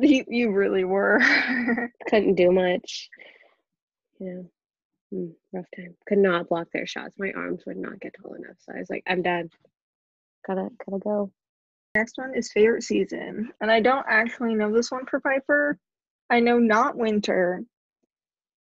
You 0.00 0.24
you 0.26 0.50
really 0.50 0.84
were. 0.84 1.20
Couldn't 2.08 2.34
do 2.34 2.50
much. 2.50 3.08
Yeah. 4.18 4.42
Mm, 5.12 5.34
rough 5.52 5.66
time. 5.76 5.96
Could 6.08 6.18
not 6.18 6.48
block 6.48 6.68
their 6.72 6.86
shots. 6.86 7.14
My 7.18 7.32
arms 7.32 7.62
would 7.66 7.76
not 7.76 8.00
get 8.00 8.14
tall 8.20 8.34
enough. 8.34 8.56
So 8.60 8.72
I 8.74 8.78
was 8.78 8.90
like, 8.90 9.04
I'm 9.06 9.22
done. 9.22 9.50
Gotta 10.46 10.68
gotta 10.84 10.98
go. 10.98 11.30
Next 11.94 12.18
one 12.18 12.34
is 12.34 12.50
favorite 12.50 12.82
season. 12.82 13.52
And 13.60 13.70
I 13.70 13.80
don't 13.80 14.06
actually 14.08 14.54
know 14.54 14.72
this 14.72 14.90
one 14.90 15.06
for 15.06 15.20
Piper. 15.20 15.78
I 16.28 16.40
know 16.40 16.58
not 16.58 16.96
winter. 16.96 17.62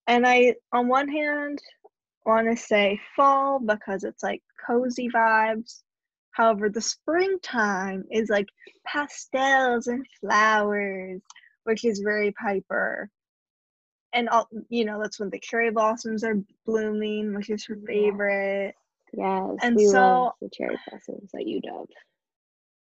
And 0.08 0.28
I, 0.28 0.56
on 0.74 0.90
one 0.90 1.08
hand, 1.08 1.60
want 2.26 2.50
to 2.50 2.58
say 2.58 3.00
fall 3.16 3.60
because 3.60 4.04
it's 4.04 4.24
like 4.24 4.42
cozy 4.66 5.10
vibes. 5.10 5.82
However, 6.32 6.70
the 6.70 6.82
springtime 6.82 8.06
is 8.10 8.30
like 8.30 8.48
pastels 8.86 9.88
and 9.88 10.06
flowers, 10.20 11.22
which 11.64 11.84
is 11.84 12.00
very 12.00 12.32
Piper. 12.32 13.10
And 14.14 14.30
all, 14.30 14.48
you 14.70 14.86
know, 14.86 15.00
that's 15.02 15.20
when 15.20 15.30
the 15.30 15.40
cherry 15.40 15.72
blossoms 15.72 16.24
are 16.24 16.36
blooming, 16.66 17.34
which 17.34 17.50
is 17.50 17.66
her 17.66 17.78
favorite. 17.86 18.76
Yes. 19.14 19.58
And 19.62 19.76
we 19.76 19.88
so- 19.88 20.00
love 20.00 20.34
the 20.42 20.50
cherry 20.50 20.78
blossoms 20.90 21.32
at 21.34 21.46
UW. 21.46 21.88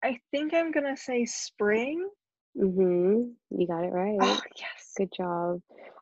I 0.03 0.19
think 0.31 0.55
I'm 0.55 0.73
gonna 0.73 0.97
say 0.97 1.27
spring. 1.27 2.09
Mm-hmm. 2.57 3.59
You 3.59 3.67
got 3.67 3.85
it 3.85 3.93
right. 3.93 4.19
Oh 4.21 4.41
yes. 4.57 4.93
Good 4.97 5.13
job. 5.17 5.61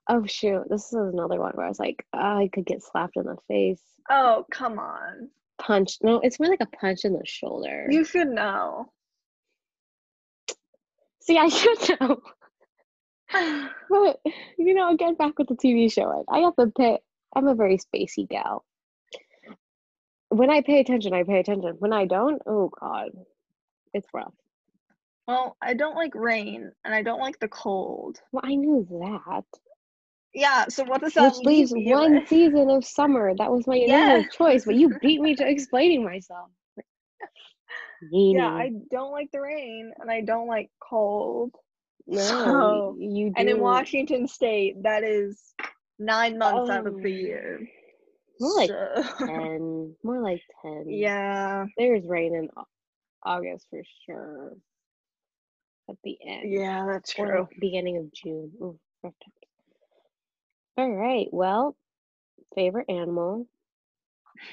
Oh 0.09 0.25
shoot. 0.27 0.65
This 0.69 0.87
is 0.87 0.95
another 0.95 1.39
one 1.39 1.53
where 1.53 1.67
I 1.67 1.69
was 1.69 1.79
like, 1.79 2.05
oh, 2.15 2.19
I 2.19 2.49
could 2.53 2.65
get 2.65 2.83
slapped 2.83 3.17
in 3.17 3.25
the 3.25 3.37
face. 3.47 3.83
Oh 4.11 4.47
come 4.51 4.79
on. 4.79 5.29
Punch. 5.59 5.99
No, 6.03 6.21
it's 6.21 6.41
more 6.41 6.49
like 6.49 6.61
a 6.61 6.77
punch 6.77 7.05
in 7.05 7.13
the 7.13 7.27
shoulder. 7.27 7.87
You 7.91 8.05
should 8.05 8.29
know. 8.29 8.93
See, 11.21 11.37
I 11.37 11.49
should 11.49 12.01
know. 12.01 12.21
But 13.91 14.21
you 14.59 14.75
know, 14.75 14.91
again, 14.91 15.15
back 15.15 15.39
with 15.39 15.49
the 15.49 15.55
TV 15.55 15.93
show, 15.93 16.25
I 16.29 16.41
have 16.41 16.57
to 16.57 16.67
pay. 16.69 16.99
I'm 17.37 17.47
a 17.47 17.55
very 17.55 17.79
spacey 17.79 18.29
gal. 18.29 18.65
When 20.31 20.51
I 20.51 20.63
pay 20.63 20.81
attention, 20.81 21.13
I 21.13 21.25
pay 21.25 21.39
attention. 21.39 21.77
When 21.79 21.93
I 21.93 22.07
don't, 22.07 22.41
oh 22.47 22.71
god, 22.81 23.11
it's 23.93 24.09
rough. 24.15 24.33
Well, 25.27 25.59
I 25.61 25.75
don't 25.75 25.95
like 25.95 26.15
rain 26.15 26.73
and 26.85 26.95
I 26.95 27.03
don't 27.03 27.21
like 27.21 27.39
the 27.39 27.49
cold. 27.49 28.19
Well, 28.33 28.45
I 28.45 28.55
knew 28.55 28.87
that. 28.91 29.45
Yeah, 30.39 30.67
so 30.69 30.85
what 30.85 31.01
does 31.01 31.15
that 31.15 31.35
Which 31.37 31.45
leaves 31.47 31.73
one 31.75 32.15
with? 32.15 32.29
season 32.29 32.71
of 32.71 32.85
summer. 32.85 33.35
That 33.37 33.51
was 33.51 33.67
my 33.67 33.75
initial 33.87 34.19
Yes. 34.23 34.35
choice, 34.35 34.65
but 34.65 34.77
you 34.77 34.97
beat 35.01 35.21
me 35.21 35.35
to 35.35 35.49
explaining 35.55 36.05
myself. 36.05 36.51
Yeah, 38.13 38.47
I 38.49 38.71
don't 38.93 39.11
like 39.11 39.31
the 39.33 39.41
rain 39.41 39.93
and 39.99 40.09
I 40.11 40.21
don't 40.21 40.47
like 40.47 40.71
cold. 40.81 41.51
no, 42.07 42.21
so- 42.21 42.97
you 43.01 43.31
do. 43.31 43.35
And 43.37 43.49
in 43.49 43.59
Washington 43.61 44.29
State, 44.29 44.83
that 44.85 45.03
is 45.03 45.43
nine 45.99 46.39
months 46.39 46.71
out 46.71 46.87
of 46.87 46.95
Oh. 46.95 47.01
the 47.03 47.11
year. 47.11 47.61
More 48.41 48.55
like 48.57 48.71
So- 48.71 49.03
ten, 49.27 49.97
more 50.05 50.21
like 50.21 50.41
ten. 50.63 50.85
yeah. 50.87 51.67
there's 51.77 52.07
rain 52.07 52.37
in 52.37 52.49
August 53.25 53.67
for 53.71 53.83
sure. 54.07 54.53
At 55.91 55.97
the 56.05 56.17
end. 56.25 56.53
Yeah, 56.53 56.87
that's 56.87 57.13
true. 57.15 57.49
beginning 57.59 57.97
of 57.97 58.13
June. 58.13 58.53
Ooh. 58.63 58.79
All 60.79 60.89
right. 60.91 61.27
Well, 61.33 61.77
favorite 62.55 62.89
animal. 62.89 63.47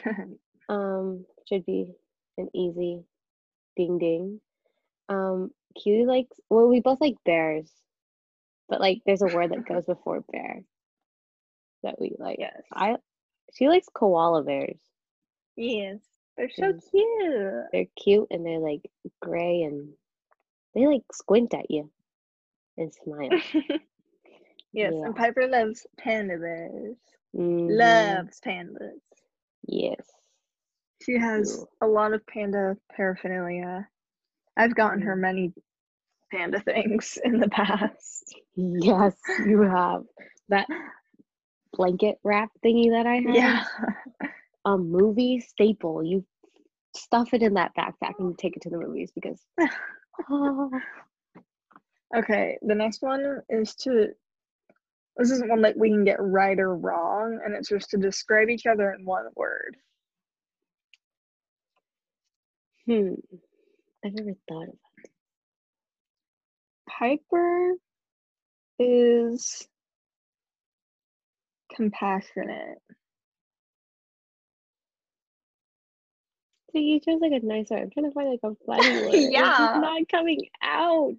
Um, 0.67 1.27
should 1.47 1.63
be 1.63 1.93
an 2.39 2.49
easy 2.55 3.03
ding 3.77 3.99
ding. 3.99 4.41
Um, 5.09 5.51
Q 5.79 6.07
likes 6.07 6.35
well, 6.49 6.67
we 6.67 6.79
both 6.79 6.99
like 7.01 7.17
bears, 7.23 7.69
but 8.67 8.81
like 8.81 9.03
there's 9.05 9.21
a 9.21 9.27
word 9.27 9.51
that 9.51 9.67
goes 9.67 9.85
before 9.87 10.21
bear 10.31 10.63
that 11.83 12.01
we 12.01 12.15
like. 12.17 12.37
yes. 12.39 12.63
I 12.73 12.95
she 13.53 13.67
likes 13.67 13.85
koala 13.93 14.41
bears. 14.41 14.79
yes. 15.55 15.99
They're 16.35 16.49
so 16.49 16.73
cute. 16.73 17.65
They're 17.71 17.85
cute 17.95 18.27
and 18.31 18.43
they're 18.43 18.57
like 18.57 18.89
gray 19.21 19.61
and 19.61 19.89
they 20.73 20.87
like 20.87 21.03
squint 21.13 21.53
at 21.53 21.69
you 21.69 21.91
and 22.75 22.91
smile. 22.91 23.29
yes, 24.75 24.93
Yeah. 24.95 25.05
and 25.05 25.15
Piper 25.15 25.47
loves 25.47 25.87
panda 25.97 26.37
bears. 26.37 26.97
Mhm. 27.35 27.67
Loves 27.69 28.39
pandas. 28.41 29.01
Yes. 29.67 30.05
She 31.03 31.17
has 31.17 31.65
a 31.81 31.87
lot 31.87 32.13
of 32.13 32.25
panda 32.27 32.77
paraphernalia. 32.95 33.87
I've 34.57 34.75
gotten 34.75 35.01
her 35.01 35.15
Mm. 35.15 35.19
many 35.21 35.53
panda 36.31 36.59
things 36.61 37.17
in 37.23 37.39
the 37.39 37.49
past. 37.49 38.35
Yes, 38.55 39.15
you 39.45 39.61
have 39.61 40.03
that 40.49 40.67
blanket 41.73 42.19
wrap 42.23 42.49
thingy 42.63 42.91
that 42.91 43.05
I 43.05 43.15
have. 43.15 43.35
Yeah. 43.35 43.65
A 44.65 44.77
movie 44.77 45.39
staple. 45.41 46.03
You 46.03 46.25
stuff 46.95 47.33
it 47.33 47.43
in 47.43 47.55
that 47.55 47.75
backpack 47.75 48.13
and 48.19 48.37
take 48.37 48.55
it 48.55 48.61
to 48.63 48.69
the 48.69 48.77
movies 48.77 49.11
because 49.13 49.41
oh, 50.29 50.71
Okay, 52.15 52.57
the 52.61 52.75
next 52.75 53.01
one 53.01 53.41
is 53.49 53.75
to. 53.75 54.13
This 55.17 55.31
isn't 55.31 55.49
one 55.49 55.61
that 55.61 55.77
we 55.77 55.89
can 55.89 56.03
get 56.03 56.17
right 56.19 56.59
or 56.59 56.75
wrong, 56.75 57.39
and 57.43 57.55
it's 57.55 57.69
just 57.69 57.89
to 57.91 57.97
describe 57.97 58.49
each 58.49 58.65
other 58.65 58.91
in 58.91 59.05
one 59.05 59.25
word. 59.35 59.77
hmm. 62.85 63.13
I've 64.03 64.13
never 64.13 64.33
thought 64.47 64.63
of 64.67 64.73
that. 64.73 65.09
Piper 66.87 67.73
is 68.77 69.67
compassionate. 71.73 72.77
So 76.71 76.79
you 76.79 76.99
chose 76.99 77.19
like 77.21 77.31
a 77.31 77.45
nice 77.45 77.69
word. 77.69 77.83
I'm 77.83 77.89
trying 77.89 78.05
to 78.05 78.11
find 78.11 78.29
like 78.29 78.39
a 78.43 78.51
funny 78.65 79.01
word. 79.05 79.13
Yeah. 79.13 79.57
just 79.57 79.81
not 79.81 80.09
coming 80.09 80.49
out. 80.61 81.15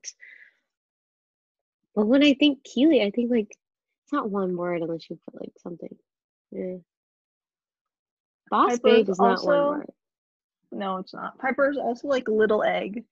But 1.95 2.07
when 2.07 2.23
I 2.23 2.35
think 2.35 2.63
Keely, 2.63 3.03
I 3.03 3.11
think 3.11 3.31
like 3.31 3.57
it's 4.07 4.13
not 4.13 4.31
one 4.31 4.57
word 4.57 4.83
unless 4.83 5.11
you 5.11 5.19
put 5.29 5.41
like 5.41 5.51
something. 5.59 5.95
Yeah. 6.53 6.77
Boss 8.51 8.79
Piper's 8.79 8.81
babe 8.81 9.09
is 9.09 9.19
not 9.19 9.31
also- 9.31 9.47
one 9.71 9.79
word. 9.81 9.91
No, 10.71 10.99
it's 10.99 11.13
not. 11.13 11.37
Piper 11.39 11.69
is 11.71 11.77
also 11.77 12.07
like 12.07 12.29
little 12.29 12.63
egg. 12.63 13.05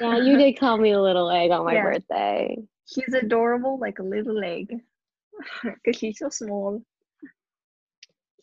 Yeah, 0.00 0.16
you 0.18 0.38
did 0.38 0.58
call 0.58 0.78
me 0.78 0.92
a 0.92 1.00
little 1.00 1.30
egg 1.30 1.50
on 1.50 1.64
my 1.66 1.74
Yeah. 1.74 1.82
birthday. 1.84 2.56
She's 2.86 3.12
adorable 3.14 3.78
like 3.78 3.98
a 3.98 4.02
little 4.02 4.42
egg. 4.42 4.80
Because 5.62 5.96
she's 5.98 6.18
so 6.18 6.28
small. 6.30 6.82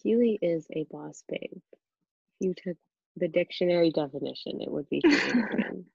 Keely 0.04 0.38
is 0.42 0.68
a 0.76 0.84
boss 0.92 1.24
babe. 1.28 1.52
If 1.54 1.62
you 2.40 2.54
took 2.56 2.78
the 3.18 3.28
dictionary 3.28 3.92
definition, 3.92 4.62
it 4.62 4.70
would 4.72 4.88
be 4.90 5.02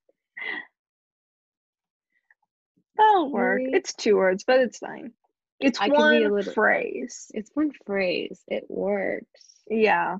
That'll 2.96 3.30
work. 3.32 3.62
It's 3.64 3.94
two 3.94 4.16
words, 4.16 4.44
but 4.44 4.60
it's 4.60 4.78
fine. 4.78 5.12
It's 5.62 5.80
I 5.80 5.88
could 5.88 5.96
be 5.96 5.98
a 5.98 6.22
one 6.22 6.32
little- 6.32 6.52
phrase. 6.52 7.30
It's 7.34 7.50
one 7.54 7.70
phrase. 7.86 8.42
It 8.48 8.64
works. 8.68 9.26
Yeah. 9.68 10.18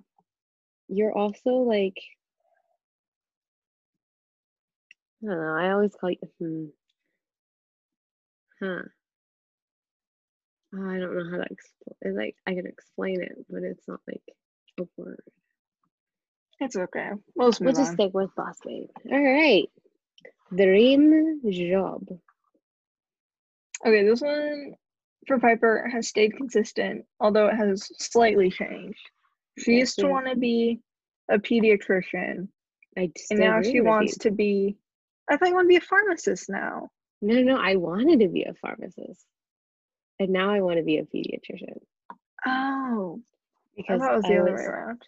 You're 0.89 1.17
also 1.17 1.51
like 1.51 1.99
I 5.23 5.29
don't 5.29 5.39
know. 5.41 5.55
I 5.55 5.73
always 5.73 5.95
call 5.95 6.11
you 6.11 6.19
hmm. 6.39 6.65
Huh. 8.61 8.83
Oh, 10.75 10.89
I 10.91 10.99
don't 10.99 11.15
know 11.17 11.31
how 11.31 11.43
to 11.45 11.47
explain. 11.51 12.17
Like 12.17 12.37
I 12.47 12.55
can 12.55 12.67
explain 12.67 13.23
it, 13.23 13.33
but 13.49 13.63
it's 13.63 13.87
not 13.87 14.01
like 14.07 14.23
a 14.81 14.85
word. 14.97 15.23
It's 16.61 16.77
okay. 16.77 17.11
We'll 17.35 17.51
just 17.51 17.61
We'll 17.61 17.73
just 17.73 17.93
stick 17.93 18.13
with 18.15 18.35
boss 18.35 18.57
babe. 18.65 18.89
All 19.11 19.23
right. 19.23 19.69
Dream 20.55 21.41
job. 21.51 22.07
Okay, 23.85 24.05
this 24.05 24.21
one 24.21 24.75
for 25.27 25.39
Piper 25.39 25.89
has 25.93 26.09
stayed 26.09 26.37
consistent, 26.37 27.05
although 27.21 27.47
it 27.49 27.55
has 27.57 27.89
slightly 27.99 28.51
changed. 28.51 29.01
She 29.59 29.73
used 29.73 29.99
to 29.99 30.09
want 30.09 30.27
to 30.29 30.37
be 30.37 30.81
a 31.31 31.39
pediatrician, 31.39 32.49
I 32.97 33.11
and 33.31 33.39
now 33.41 33.63
she 33.63 33.81
wants 33.81 34.19
to 34.19 34.31
be. 34.31 34.77
I 35.31 35.37
thought 35.37 35.49
you 35.49 35.55
want 35.55 35.67
to 35.67 35.69
be 35.69 35.77
a 35.77 35.81
pharmacist 35.81 36.49
now. 36.51 36.89
No, 37.21 37.41
no, 37.43 37.57
I 37.57 37.77
wanted 37.77 38.21
to 38.21 38.29
be 38.29 38.43
a 38.45 38.55
pharmacist, 38.55 39.25
and 40.19 40.31
now 40.31 40.51
I 40.51 40.61
want 40.61 40.79
to 40.79 40.83
be 40.83 40.99
a 40.99 41.05
pediatrician 41.05 41.77
Oh, 42.47 43.21
because 43.77 44.01
that 44.01 44.13
was 44.15 44.23
the 44.25 44.35
I 44.35 44.39
other 44.41 44.53
was- 44.53 44.61
way 44.61 44.67
around. 44.67 45.03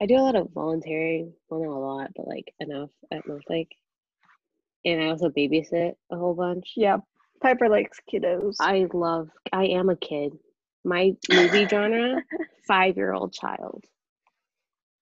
I 0.00 0.04
do 0.06 0.16
a 0.16 0.20
lot 0.20 0.36
of 0.36 0.50
volunteering. 0.50 1.32
Well, 1.48 1.60
not 1.60 1.70
a 1.70 1.78
lot, 1.80 2.10
but 2.14 2.28
like 2.28 2.52
enough 2.60 2.90
at 3.10 3.26
Northlake. 3.26 3.74
And 4.84 5.02
I 5.02 5.06
also 5.08 5.30
babysit 5.30 5.94
a 6.10 6.16
whole 6.16 6.34
bunch. 6.34 6.74
Yeah, 6.76 6.98
Piper 7.42 7.68
likes 7.68 7.98
kiddos. 8.12 8.56
I 8.60 8.86
love, 8.92 9.28
I 9.52 9.66
am 9.66 9.88
a 9.88 9.96
kid. 9.96 10.32
My 10.84 11.14
movie 11.30 11.66
genre, 11.70 12.22
five 12.66 12.96
year 12.96 13.12
old 13.12 13.32
child. 13.32 13.84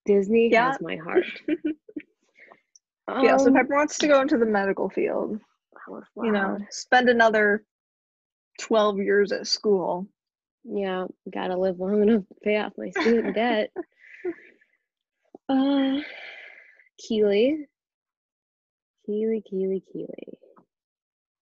Disney 0.06 0.50
Yeah. 0.50 0.72
has 0.72 0.80
my 0.80 0.96
heart. 0.96 1.24
yeah, 3.22 3.36
so 3.36 3.46
Um, 3.48 3.54
Piper 3.54 3.74
wants 3.74 3.98
to 3.98 4.08
go 4.08 4.20
into 4.20 4.36
the 4.38 4.46
medical 4.46 4.88
field. 4.90 5.38
You 6.16 6.32
know, 6.32 6.58
spend 6.70 7.08
another 7.10 7.64
twelve 8.58 8.98
years 8.98 9.32
at 9.32 9.46
school. 9.46 10.06
Yeah, 10.64 11.06
gotta 11.30 11.56
live 11.58 11.78
long 11.78 12.02
enough 12.02 12.26
to 12.28 12.34
pay 12.42 12.56
off 12.56 12.72
my 12.78 12.88
student 12.90 13.34
debt. 13.34 13.70
Uh, 15.48 15.98
Keely. 16.98 17.66
Keely, 19.04 19.42
Keely, 19.48 19.82
Keely. 19.92 20.38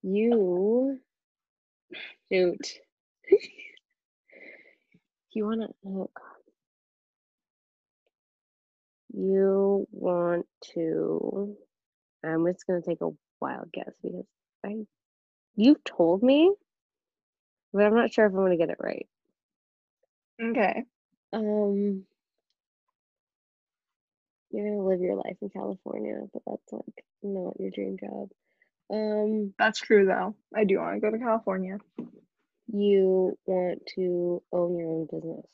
You. 0.02 0.98
Shoot. 2.30 2.72
you 5.32 5.46
wanna. 5.46 5.68
Oh, 5.86 6.10
You 9.14 9.86
want 9.92 10.46
to. 10.74 11.56
I'm 12.24 12.46
just 12.46 12.66
gonna 12.66 12.82
take 12.82 13.00
a 13.02 13.10
wild 13.40 13.70
guess 13.72 13.92
because 14.02 14.24
I. 14.64 14.86
You've 15.54 15.84
told 15.84 16.22
me, 16.22 16.50
but 17.72 17.84
I'm 17.84 17.94
not 17.94 18.12
sure 18.12 18.26
if 18.26 18.32
I'm 18.32 18.38
gonna 18.38 18.56
get 18.56 18.70
it 18.70 18.78
right. 18.80 19.06
Okay. 20.42 20.84
Um, 21.32 22.04
you're 24.50 24.68
gonna 24.70 24.86
live 24.88 25.00
your 25.00 25.16
life 25.16 25.36
in 25.42 25.50
California, 25.50 26.20
but 26.32 26.42
that's 26.46 26.72
like 26.72 27.04
not 27.22 27.58
your 27.60 27.70
dream 27.70 27.98
job. 27.98 28.30
Um, 28.92 29.54
That's 29.58 29.80
true 29.80 30.06
though. 30.06 30.36
I 30.54 30.64
do 30.64 30.78
want 30.78 30.96
to 30.96 31.00
go 31.00 31.10
to 31.10 31.18
California. 31.18 31.78
you 32.68 33.38
want 33.46 33.82
to 33.96 34.42
own 34.52 34.78
your 34.78 34.88
own 34.90 35.06
business. 35.10 35.46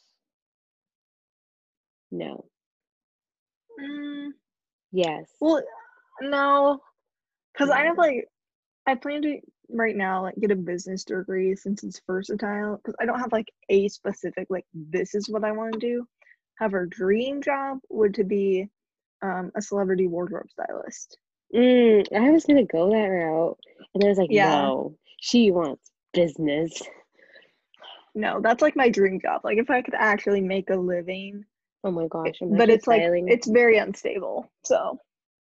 No. 2.10 2.46
Mm, 3.80 4.30
Yes. 4.92 5.30
well, 5.40 5.62
no, 6.20 6.80
because 7.52 7.70
I 7.70 7.84
have 7.86 7.98
like, 7.98 8.28
I 8.86 8.94
plan 8.96 9.22
to 9.22 9.40
right 9.70 9.94
now 9.96 10.22
like 10.22 10.36
get 10.40 10.50
a 10.50 10.56
business 10.56 11.04
degree 11.04 11.54
since 11.56 11.84
it's 11.84 12.00
versatile. 12.06 12.76
Because 12.78 12.96
I 13.00 13.06
don't 13.06 13.20
have 13.20 13.32
like 13.32 13.52
a 13.68 13.88
specific 13.88 14.48
like 14.50 14.66
this 14.74 15.14
is 15.14 15.28
what 15.28 15.44
I 15.44 15.52
want 15.52 15.74
to 15.74 15.78
do. 15.80 16.06
However, 16.56 16.82
a 16.82 16.88
dream 16.88 17.42
job 17.42 17.78
would 17.90 18.14
to 18.14 18.24
be 18.24 18.68
um, 19.22 19.52
a 19.56 19.62
celebrity 19.62 20.08
wardrobe 20.08 20.50
stylist. 20.50 21.18
Mm, 21.54 22.06
I 22.14 22.30
was 22.30 22.44
gonna 22.44 22.64
go 22.64 22.90
that 22.90 23.06
route, 23.06 23.58
and 23.94 24.04
I 24.04 24.08
was 24.08 24.18
like, 24.18 24.30
Yeah. 24.30 24.50
no, 24.50 24.96
she 25.20 25.50
wants 25.50 25.90
business. 26.12 26.82
No, 28.14 28.40
that's 28.40 28.62
like 28.62 28.76
my 28.76 28.88
dream 28.88 29.20
job. 29.20 29.42
Like 29.44 29.58
if 29.58 29.70
I 29.70 29.82
could 29.82 29.94
actually 29.94 30.40
make 30.40 30.70
a 30.70 30.76
living, 30.76 31.44
Oh 31.84 31.90
my 31.90 32.06
gosh, 32.08 32.38
but 32.40 32.68
it's 32.70 32.86
like 32.86 33.04
it's 33.28 33.48
very 33.48 33.78
unstable. 33.78 34.50
So 34.64 34.98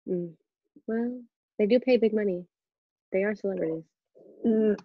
Mm. 0.08 0.34
Well, 0.88 1.22
they 1.60 1.66
do 1.66 1.80
pay 1.80 1.98
big 1.98 2.14
money. 2.14 2.46
They 3.12 3.24
are 3.24 3.36
celebrities. 3.36 3.84
mm, 4.46 4.78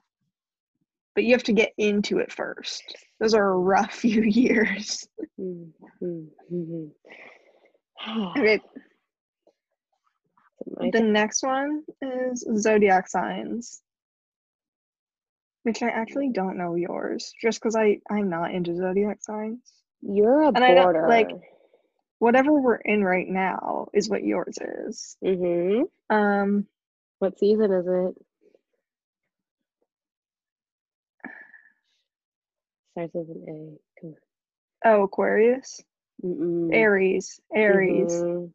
but 1.14 1.24
you 1.24 1.32
have 1.32 1.44
to 1.44 1.52
get 1.52 1.72
into 1.78 2.18
it 2.18 2.32
first. 2.32 2.82
Those 3.20 3.34
are 3.34 3.52
a 3.52 3.56
rough 3.58 3.92
few 4.04 4.22
years. 4.22 5.06
Mm, 5.40 5.70
mm, 6.02 6.26
mhm. 6.52 6.90
Okay, 8.36 8.60
The 10.66 11.00
next 11.00 11.42
one 11.42 11.82
is 12.00 12.44
zodiac 12.56 13.08
signs, 13.08 13.80
which 15.62 15.82
I 15.82 15.88
actually 15.88 16.30
don't 16.30 16.56
know 16.58 16.74
yours, 16.74 17.32
just 17.40 17.60
because 17.60 17.76
I 17.76 17.98
I'm 18.10 18.28
not 18.28 18.52
into 18.52 18.76
zodiac 18.76 19.18
signs. 19.22 19.60
You're 20.00 20.42
a 20.42 20.48
And 20.48 20.64
I 20.64 20.74
don't- 20.74 20.84
border. 20.84 21.08
like- 21.08 21.30
Whatever 22.18 22.52
we're 22.52 22.76
in 22.76 23.02
right 23.02 23.26
now 23.28 23.88
is 23.92 24.08
what 24.08 24.22
yours 24.22 24.56
is. 24.60 25.16
mm-hmm. 25.24 26.14
Um, 26.14 26.68
What 27.18 27.36
season 27.38 27.72
is 27.72 27.86
it? 27.88 28.14
Starts 32.92 33.14
with 33.14 33.28
an 33.30 33.78
A. 34.04 34.88
Oh 34.88 35.02
Aquarius. 35.04 35.82
Mm-mm. 36.24 36.72
Aries, 36.72 37.40
Aries. 37.54 38.12
Mhm. 38.12 38.52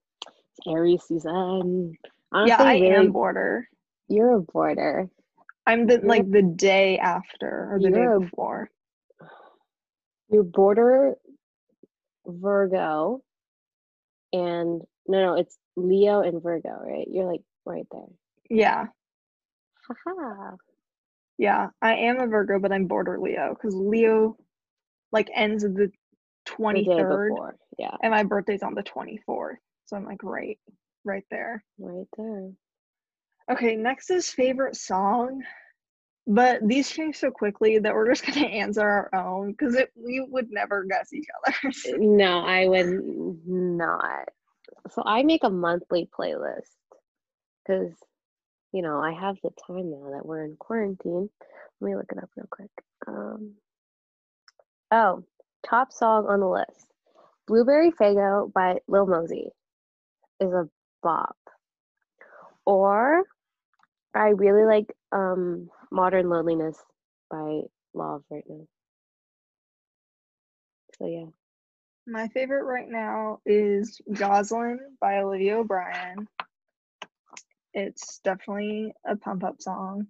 Aries 0.67 1.03
season. 1.07 1.93
Yeah, 2.33 2.57
I 2.61 2.73
really, 2.79 2.89
am 2.89 3.11
border. 3.11 3.67
You're 4.07 4.35
a 4.35 4.41
border. 4.41 5.09
I'm 5.65 5.85
the 5.85 5.95
You're- 5.95 6.07
like 6.07 6.29
the 6.31 6.41
day 6.43 6.97
after 6.97 7.73
or 7.73 7.79
the 7.81 7.89
day 7.89 7.97
You're 7.99 8.15
a- 8.15 8.19
before. 8.21 8.69
You're 10.29 10.43
border 10.43 11.15
Virgo, 12.25 13.21
and 14.33 14.81
no, 15.07 15.21
no, 15.21 15.33
it's 15.35 15.57
Leo 15.77 16.19
and 16.21 16.43
Virgo, 16.43 16.69
right? 16.83 17.07
You're 17.09 17.31
like 17.31 17.41
right 17.65 17.87
there. 17.91 18.07
Yeah, 18.49 18.87
Haha. 20.05 20.55
yeah. 21.37 21.69
I 21.81 21.95
am 21.95 22.19
a 22.19 22.27
Virgo, 22.27 22.59
but 22.59 22.73
I'm 22.73 22.87
border 22.87 23.17
Leo 23.19 23.53
because 23.53 23.73
Leo 23.75 24.35
like 25.13 25.29
ends 25.33 25.63
of 25.63 25.75
the 25.75 25.89
twenty 26.45 26.83
third, 26.85 27.29
before. 27.29 27.55
Yeah, 27.77 27.95
and 28.03 28.11
my 28.11 28.23
birthday's 28.23 28.63
on 28.63 28.73
the 28.73 28.83
twenty 28.83 29.17
fourth. 29.25 29.59
So 29.87 29.95
I'm 29.95 30.05
like 30.05 30.23
right, 30.23 30.59
right 31.05 31.25
there. 31.31 31.63
right 31.79 32.07
there. 32.17 32.51
Okay, 33.49 33.75
next 33.77 34.09
is 34.09 34.29
favorite 34.29 34.75
song. 34.75 35.41
But 36.29 36.59
these 36.67 36.89
change 36.91 37.15
so 37.15 37.31
quickly 37.31 37.79
that 37.79 37.93
we're 37.93 38.13
just 38.13 38.25
gonna 38.25 38.45
answer 38.47 38.81
our 38.81 39.15
own 39.15 39.51
because 39.51 39.77
we 39.95 40.19
would 40.19 40.51
never 40.51 40.83
guess 40.83 41.13
each 41.13 41.27
other's. 41.45 41.85
No, 41.97 42.41
I 42.41 42.67
would 42.67 43.01
not. 43.47 44.27
So 44.91 45.03
I 45.05 45.23
make 45.23 45.45
a 45.45 45.49
monthly 45.49 46.09
playlist 46.17 46.75
because, 47.65 47.93
you 48.73 48.81
know, 48.81 48.99
I 48.99 49.13
have 49.13 49.37
the 49.41 49.51
time 49.65 49.89
now 49.89 50.11
that 50.11 50.25
we're 50.25 50.43
in 50.43 50.57
quarantine. 50.59 51.29
Let 51.79 51.87
me 51.87 51.95
look 51.95 52.11
it 52.11 52.17
up 52.17 52.29
real 52.35 52.47
quick. 52.49 52.71
Um, 53.07 53.53
oh, 54.91 55.23
top 55.65 55.93
song 55.93 56.25
on 56.27 56.41
the 56.41 56.47
list 56.49 56.87
Blueberry 57.47 57.91
Faygo 57.91 58.51
by 58.51 58.79
Lil 58.89 59.07
Mosey 59.07 59.51
is 60.39 60.51
a 60.51 60.69
bop. 61.01 61.37
Or 62.65 63.23
I 64.13 64.29
really 64.29 64.65
like 64.65 64.93
um, 65.11 65.69
Modern 65.91 66.29
Loneliness 66.29 66.77
by 67.29 67.61
Lauv 67.95 68.23
right 68.29 68.43
now. 68.47 68.67
So 70.97 71.07
yeah. 71.07 71.25
My 72.05 72.27
favorite 72.29 72.63
right 72.63 72.89
now 72.89 73.39
is 73.45 73.99
Josslyn 74.11 74.77
by 75.01 75.17
Olivia 75.17 75.57
O'Brien. 75.57 76.27
It's 77.73 78.19
definitely 78.23 78.93
a 79.05 79.15
pump 79.17 79.43
up 79.43 79.61
song. 79.61 80.07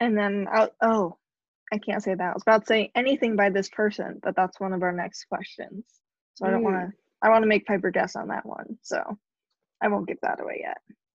And 0.00 0.18
then, 0.18 0.46
i 0.52 0.68
oh, 0.82 1.16
I 1.72 1.78
can't 1.78 2.02
say 2.02 2.14
that. 2.14 2.22
I 2.22 2.32
was 2.34 2.42
about 2.42 2.62
to 2.62 2.66
say 2.66 2.90
anything 2.94 3.36
by 3.36 3.50
this 3.50 3.68
person, 3.68 4.20
but 4.22 4.36
that's 4.36 4.60
one 4.60 4.72
of 4.72 4.82
our 4.82 4.92
next 4.92 5.24
questions. 5.24 5.84
So 6.34 6.46
I 6.46 6.50
don't 6.50 6.62
want 6.62 6.90
to, 6.90 6.92
I 7.24 7.30
want 7.30 7.42
to 7.42 7.48
make 7.48 7.64
Piper 7.66 7.90
guess 7.90 8.16
on 8.16 8.28
that 8.28 8.44
one. 8.44 8.78
So 8.82 9.02
I 9.82 9.88
won't 9.88 10.06
give 10.06 10.20
that 10.20 10.42
away 10.42 10.60
yet. 10.60 10.76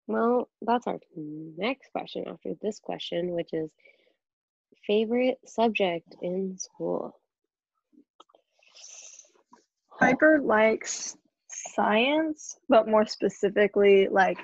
Well, 0.07 0.51
that's 0.61 0.87
our 0.87 0.99
next 1.17 1.91
question 1.93 2.25
after 2.29 2.53
this 2.61 2.79
question, 2.79 3.31
which 3.31 3.55
is 3.55 3.71
favorite 4.87 5.39
subject 5.47 6.15
in 6.21 6.59
school. 6.59 7.19
Piper 9.99 10.41
likes 10.43 11.17
science, 11.49 12.59
but 12.69 12.87
more 12.87 13.07
specifically, 13.07 14.09
like 14.09 14.39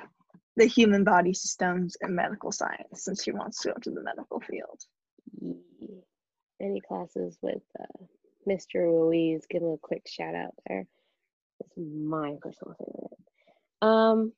the 0.56 0.64
human 0.64 1.04
body 1.04 1.34
systems 1.34 1.94
and 2.00 2.16
medical 2.16 2.52
science, 2.52 3.04
since 3.04 3.22
she 3.22 3.32
wants 3.32 3.60
to 3.60 3.68
go 3.68 3.74
to 3.82 3.90
the 3.90 4.02
medical 4.02 4.40
field. 4.40 4.80
Any 6.58 6.80
classes 6.80 7.36
with 7.42 7.62
uh, 7.78 8.04
Mr. 8.48 8.76
Ruiz, 8.76 9.44
give 9.50 9.60
him 9.60 9.72
a 9.72 9.78
quick 9.78 10.08
shout 10.08 10.34
out 10.34 10.54
there. 10.66 10.86
It's 11.60 11.72
my 11.76 12.36
personal 12.42 12.74
favorite. 12.78 13.18
Um, 13.82 14.32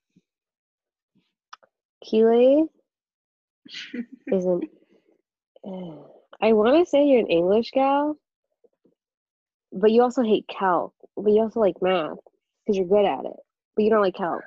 Keely 2.03 2.63
isn't. 4.31 4.65
uh, 5.65 6.03
I 6.41 6.53
want 6.53 6.85
to 6.85 6.89
say 6.89 7.05
you're 7.05 7.19
an 7.21 7.27
English 7.27 7.71
gal, 7.71 8.17
but 9.71 9.91
you 9.91 10.01
also 10.03 10.23
hate 10.23 10.47
calc. 10.47 10.93
But 11.15 11.31
you 11.31 11.41
also 11.41 11.61
like 11.61 11.75
math 11.81 12.17
because 12.65 12.77
you're 12.77 12.87
good 12.87 13.05
at 13.05 13.25
it, 13.25 13.37
but 13.75 13.83
you 13.83 13.89
don't 13.89 14.01
like 14.01 14.15
calc. 14.15 14.41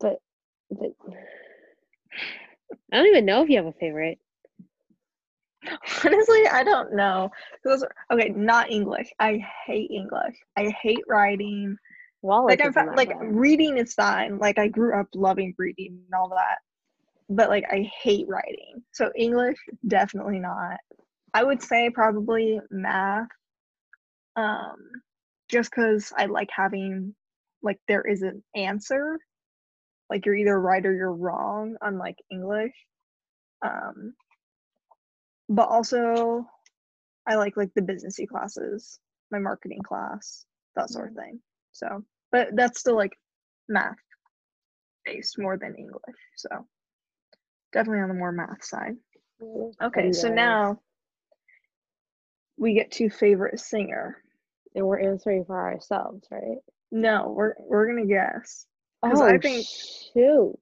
But, 0.00 0.18
but 0.70 0.90
I 2.92 2.96
don't 2.96 3.06
even 3.06 3.26
know 3.26 3.42
if 3.42 3.50
you 3.50 3.56
have 3.58 3.66
a 3.66 3.72
favorite. 3.72 4.18
Honestly, 6.04 6.46
I 6.48 6.62
don't 6.64 6.94
know. 6.94 7.30
Those 7.64 7.84
okay, 8.12 8.30
not 8.30 8.70
English. 8.70 9.08
I 9.20 9.38
hate 9.66 9.90
English. 9.90 10.36
I 10.56 10.68
hate 10.82 11.04
writing. 11.08 11.76
Like 12.48 12.60
I'm 12.60 12.70
isn't 12.70 12.74
fi- 12.74 12.86
that 12.86 12.96
like 12.96 13.08
bad. 13.10 13.34
reading 13.36 13.78
is 13.78 13.94
fine. 13.94 14.38
Like 14.38 14.58
I 14.58 14.68
grew 14.68 14.98
up 14.98 15.08
loving 15.14 15.54
reading 15.58 15.98
and 16.06 16.14
all 16.14 16.28
that. 16.30 16.58
But 17.28 17.48
like 17.50 17.64
I 17.70 17.90
hate 18.02 18.26
writing. 18.28 18.82
So 18.92 19.10
English 19.16 19.58
definitely 19.88 20.38
not. 20.40 20.78
I 21.34 21.44
would 21.44 21.62
say 21.62 21.90
probably 21.90 22.60
math. 22.70 23.28
Um 24.36 24.76
just 25.48 25.70
cuz 25.72 26.12
I 26.16 26.26
like 26.26 26.50
having 26.50 27.14
like 27.62 27.78
there 27.88 28.02
is 28.06 28.22
an 28.22 28.42
answer. 28.54 29.18
Like 30.10 30.26
you're 30.26 30.34
either 30.36 30.58
right 30.60 30.84
or 30.84 30.94
you're 30.94 31.14
wrong 31.14 31.76
unlike 31.82 32.16
English. 32.30 32.74
Um 33.62 34.14
but 35.48 35.68
also 35.68 36.46
I 37.26 37.36
like 37.36 37.56
like 37.56 37.70
the 37.74 37.82
businessy 37.82 38.28
classes, 38.28 38.98
my 39.30 39.38
marketing 39.38 39.82
class, 39.82 40.44
that 40.76 40.90
sort 40.90 41.10
of 41.10 41.14
thing. 41.16 41.40
So, 41.72 42.04
but 42.30 42.48
that's 42.54 42.80
still 42.80 42.96
like 42.96 43.12
math 43.68 43.96
based 45.04 45.38
more 45.38 45.56
than 45.58 45.74
English. 45.76 46.16
So, 46.36 46.66
definitely 47.72 48.00
on 48.02 48.08
the 48.08 48.14
more 48.14 48.32
math 48.32 48.64
side. 48.64 48.96
Okay, 49.82 50.12
so 50.12 50.28
now 50.28 50.80
we 52.56 52.74
get 52.74 52.90
to 52.92 53.10
favorite 53.10 53.58
singer. 53.60 54.22
and 54.76 54.84
we're 54.86 54.98
answering 55.00 55.44
for 55.44 55.56
ourselves, 55.60 56.26
right? 56.30 56.58
No, 56.90 57.32
we're 57.36 57.54
we're 57.60 57.86
gonna 57.86 58.06
guess. 58.06 58.66
Oh, 59.02 59.22
I 59.22 59.38
think- 59.38 59.66
shoot. 60.12 60.58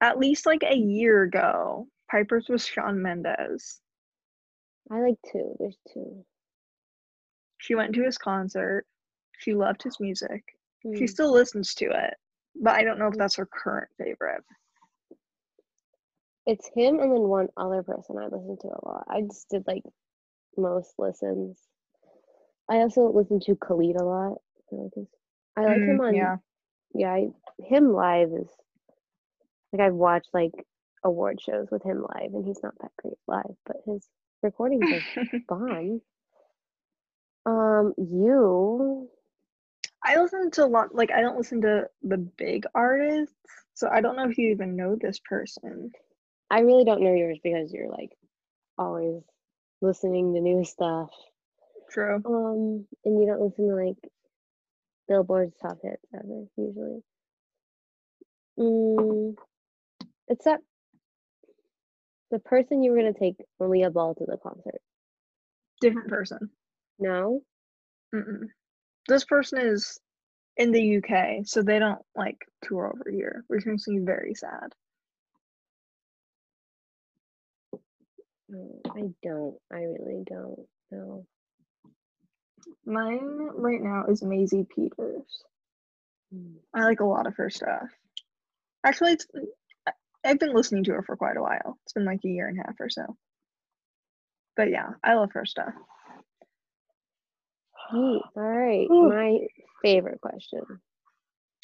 At 0.00 0.18
least 0.18 0.46
like 0.46 0.62
a 0.64 0.74
year 0.76 1.22
ago, 1.22 1.86
Piper's 2.10 2.48
was 2.48 2.66
Shawn 2.66 3.00
Mendes. 3.02 3.80
I 4.92 5.00
like 5.00 5.16
two. 5.32 5.56
There's 5.58 5.78
two. 5.92 6.24
She 7.58 7.74
went 7.74 7.94
to 7.94 8.02
his 8.04 8.18
concert. 8.18 8.84
She 9.38 9.54
loved 9.54 9.82
his 9.82 9.98
music. 10.00 10.44
Hmm. 10.84 10.94
She 10.96 11.06
still 11.06 11.32
listens 11.32 11.74
to 11.76 11.86
it, 11.86 12.14
but 12.60 12.74
I 12.74 12.84
don't 12.84 12.98
know 12.98 13.08
if 13.08 13.16
that's 13.16 13.36
her 13.36 13.46
current 13.46 13.88
favorite. 13.98 14.44
It's 16.46 16.68
him 16.74 16.98
and 17.00 17.12
then 17.12 17.22
one 17.22 17.48
other 17.56 17.82
person 17.82 18.18
I 18.18 18.24
listen 18.24 18.58
to 18.62 18.68
a 18.68 18.84
lot. 18.86 19.04
I 19.08 19.22
just 19.22 19.48
did 19.48 19.64
like 19.66 19.84
most 20.56 20.92
listens. 20.98 21.58
I 22.68 22.76
also 22.78 23.10
listen 23.12 23.40
to 23.40 23.56
Khalid 23.56 23.96
a 23.96 24.04
lot. 24.04 24.38
I 24.72 24.76
like 24.76 24.92
his. 24.94 25.08
I 25.56 25.60
like 25.62 25.82
him 25.86 26.00
Mm, 26.00 26.08
on. 26.08 26.14
yeah. 26.14 26.36
Yeah, 26.94 27.12
I, 27.12 27.28
him 27.62 27.92
live 27.92 28.30
is 28.32 28.50
like 29.72 29.80
I've 29.82 29.94
watched 29.94 30.28
like 30.34 30.52
award 31.04 31.40
shows 31.40 31.68
with 31.70 31.82
him 31.82 32.02
live, 32.02 32.34
and 32.34 32.44
he's 32.44 32.62
not 32.62 32.74
that 32.80 32.90
great 33.00 33.18
live, 33.26 33.56
but 33.64 33.76
his 33.86 34.06
recordings 34.42 35.04
are 35.20 35.40
bomb. 35.48 36.00
Um, 37.44 37.94
you 37.98 39.08
I 40.04 40.20
listen 40.20 40.50
to 40.52 40.64
a 40.64 40.66
lot, 40.66 40.94
like, 40.94 41.10
I 41.12 41.20
don't 41.20 41.36
listen 41.36 41.60
to 41.62 41.88
the 42.02 42.18
big 42.18 42.66
artists, 42.74 43.34
so 43.74 43.88
I 43.88 44.00
don't 44.00 44.16
know 44.16 44.28
if 44.28 44.36
you 44.36 44.50
even 44.50 44.76
know 44.76 44.96
this 44.96 45.20
person. 45.20 45.92
I 46.50 46.60
really 46.60 46.84
don't 46.84 47.02
know 47.02 47.14
yours 47.14 47.38
because 47.42 47.72
you're 47.72 47.88
like 47.88 48.10
always 48.76 49.22
listening 49.80 50.34
to 50.34 50.40
new 50.40 50.64
stuff. 50.64 51.10
True. 51.90 52.16
Um, 52.24 52.86
and 53.04 53.20
you 53.20 53.26
don't 53.26 53.40
listen 53.40 53.68
to 53.68 53.74
like 53.74 54.12
Billboard's 55.08 55.54
top 55.62 55.78
hits 55.82 56.04
ever 56.14 56.44
usually. 56.56 57.02
Mm, 58.58 59.34
it's 60.28 60.44
that 60.44 60.60
the 62.32 62.40
person 62.40 62.82
you 62.82 62.90
were 62.90 62.96
gonna 62.96 63.14
take 63.14 63.36
Malia 63.60 63.90
Ball 63.90 64.16
to 64.16 64.24
the 64.26 64.38
concert. 64.38 64.80
Different 65.80 66.08
person. 66.08 66.50
No, 66.98 67.42
Mm-mm. 68.14 68.48
This 69.08 69.24
person 69.24 69.58
is 69.58 69.98
in 70.56 70.70
the 70.70 70.98
UK, 70.98 71.46
so 71.46 71.62
they 71.62 71.78
don't 71.78 72.02
like 72.14 72.38
tour 72.64 72.92
over 72.94 73.10
here, 73.10 73.44
which 73.48 73.66
makes 73.66 73.86
me 73.88 73.98
very 74.00 74.34
sad. 74.34 74.72
I 78.94 79.08
don't. 79.22 79.56
I 79.72 79.78
really 79.78 80.24
don't. 80.26 80.66
No. 80.90 81.26
Mine 82.84 83.48
right 83.54 83.80
now 83.80 84.04
is 84.08 84.22
Maisie 84.22 84.66
Peters. 84.74 85.44
Mm. 86.34 86.56
I 86.74 86.84
like 86.84 87.00
a 87.00 87.04
lot 87.04 87.26
of 87.26 87.36
her 87.36 87.48
stuff. 87.48 87.88
Actually, 88.84 89.12
it's 89.12 89.26
I've 90.24 90.38
been 90.38 90.54
listening 90.54 90.84
to 90.84 90.92
her 90.92 91.02
for 91.02 91.16
quite 91.16 91.36
a 91.36 91.42
while. 91.42 91.78
It's 91.84 91.92
been 91.92 92.04
like 92.04 92.20
a 92.24 92.28
year 92.28 92.48
and 92.48 92.58
a 92.58 92.62
half 92.64 92.76
or 92.80 92.90
so. 92.90 93.16
But 94.56 94.70
yeah, 94.70 94.90
I 95.02 95.14
love 95.14 95.32
her 95.32 95.46
stuff. 95.46 95.72
Neat. 97.92 98.22
All 98.36 98.42
right. 98.42 98.88
Ooh. 98.90 99.08
My 99.08 99.38
favorite 99.82 100.20
question. 100.20 100.62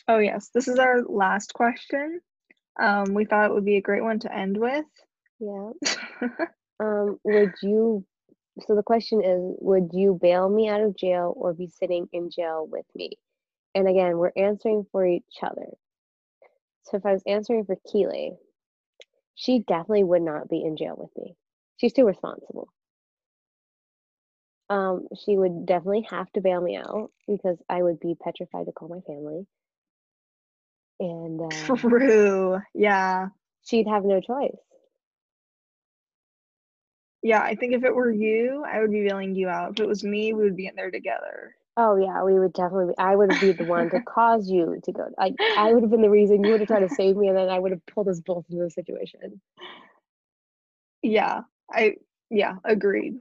Oh 0.09 0.18
yes, 0.18 0.51
this 0.55 0.68
is 0.68 0.79
our 0.79 1.03
last 1.03 1.53
question. 1.55 2.21
Um, 2.81 3.14
we 3.14 3.25
thought 3.25 3.51
it 3.51 3.55
would 3.55 3.64
be 3.64 3.77
a 3.77 3.83
great 3.83 4.03
one 4.03 4.18
to 4.21 4.35
end 4.35 4.57
with. 4.57 4.87
Yeah. 5.40 5.71
Um, 6.81 7.18
would 7.25 7.55
you, 7.62 8.05
so 8.66 8.75
the 8.75 8.83
question 8.83 9.23
is, 9.25 9.40
would 9.59 9.90
you 9.92 10.18
bail 10.21 10.49
me 10.49 10.68
out 10.68 10.81
of 10.81 10.97
jail 10.97 11.35
or 11.37 11.53
be 11.53 11.68
sitting 11.68 12.09
in 12.12 12.31
jail 12.31 12.68
with 12.71 12.87
me? 12.94 13.11
And 13.75 13.88
again, 13.88 14.16
we're 14.16 14.33
answering 14.37 14.87
for 14.92 15.07
each 15.07 15.25
other. 15.42 15.66
So 16.85 16.97
if 16.97 17.05
I 17.05 17.12
was 17.12 17.23
answering 17.27 17.64
for 17.64 17.77
Keely, 17.90 18.33
she 19.38 19.61
definitely 19.61 20.03
would 20.03 20.22
not 20.22 20.48
be 20.48 20.62
in 20.64 20.77
jail 20.77 20.96
with 20.98 21.11
me. 21.16 21.37
She's 21.77 21.92
too 21.92 22.05
responsible. 22.05 22.68
Um, 24.68 25.07
she 25.24 25.38
would 25.38 25.64
definitely 25.64 26.07
have 26.11 26.31
to 26.33 26.40
bail 26.40 26.61
me 26.61 26.77
out 26.77 27.12
because 27.29 27.57
I 27.70 27.83
would 27.83 28.01
be 28.01 28.16
petrified 28.20 28.66
to 28.66 28.72
call 28.72 28.88
my 28.88 29.01
family. 29.07 29.46
And 31.01 31.40
uh, 31.40 31.77
True. 31.77 32.61
Yeah. 32.74 33.29
she'd 33.64 33.87
have 33.87 34.05
no 34.05 34.20
choice. 34.20 34.57
Yeah, 37.22 37.42
I 37.42 37.55
think 37.57 37.74
if 37.74 37.85
it 37.85 37.94
were 37.94 38.11
you, 38.11 38.64
I 38.66 38.81
would 38.81 38.90
be 38.92 39.07
bailing 39.07 39.37
you 39.37 39.48
out. 39.48 39.72
If 39.72 39.81
it 39.81 39.88
was 39.88 40.05
me, 40.05 40.33
we 40.33 40.44
would 40.44 40.57
be 40.57 40.66
in 40.66 40.77
there 40.77 40.90
together. 40.90 41.55
Oh 41.81 41.95
yeah, 41.95 42.25
we 42.25 42.37
would 42.37 42.53
definitely. 42.55 42.88
Be, 42.88 42.99
I 42.99 43.14
would 43.14 43.38
be 43.38 43.53
the 43.53 43.64
one 43.64 43.88
to 43.91 44.01
cause 44.01 44.51
you 44.51 44.81
to 44.83 44.93
go. 44.93 45.09
Like 45.17 45.35
I 45.57 45.73
would 45.73 45.85
have 45.85 45.93
been 45.93 46.03
the 46.03 46.11
reason 46.11 46.45
you 46.45 46.51
would 46.51 46.61
have 46.61 46.69
tried 46.69 46.81
to 46.81 46.88
save 46.88 47.17
me, 47.17 47.29
and 47.29 47.37
then 47.37 47.49
I 47.49 47.61
would 47.61 47.71
have 47.71 47.87
pulled 47.87 48.09
us 48.09 48.19
both 48.19 48.47
into 48.51 48.64
the 48.64 48.71
situation. 48.71 49.41
Yeah. 51.03 51.43
I 51.73 51.95
yeah, 52.31 52.57
agreed. 52.64 53.21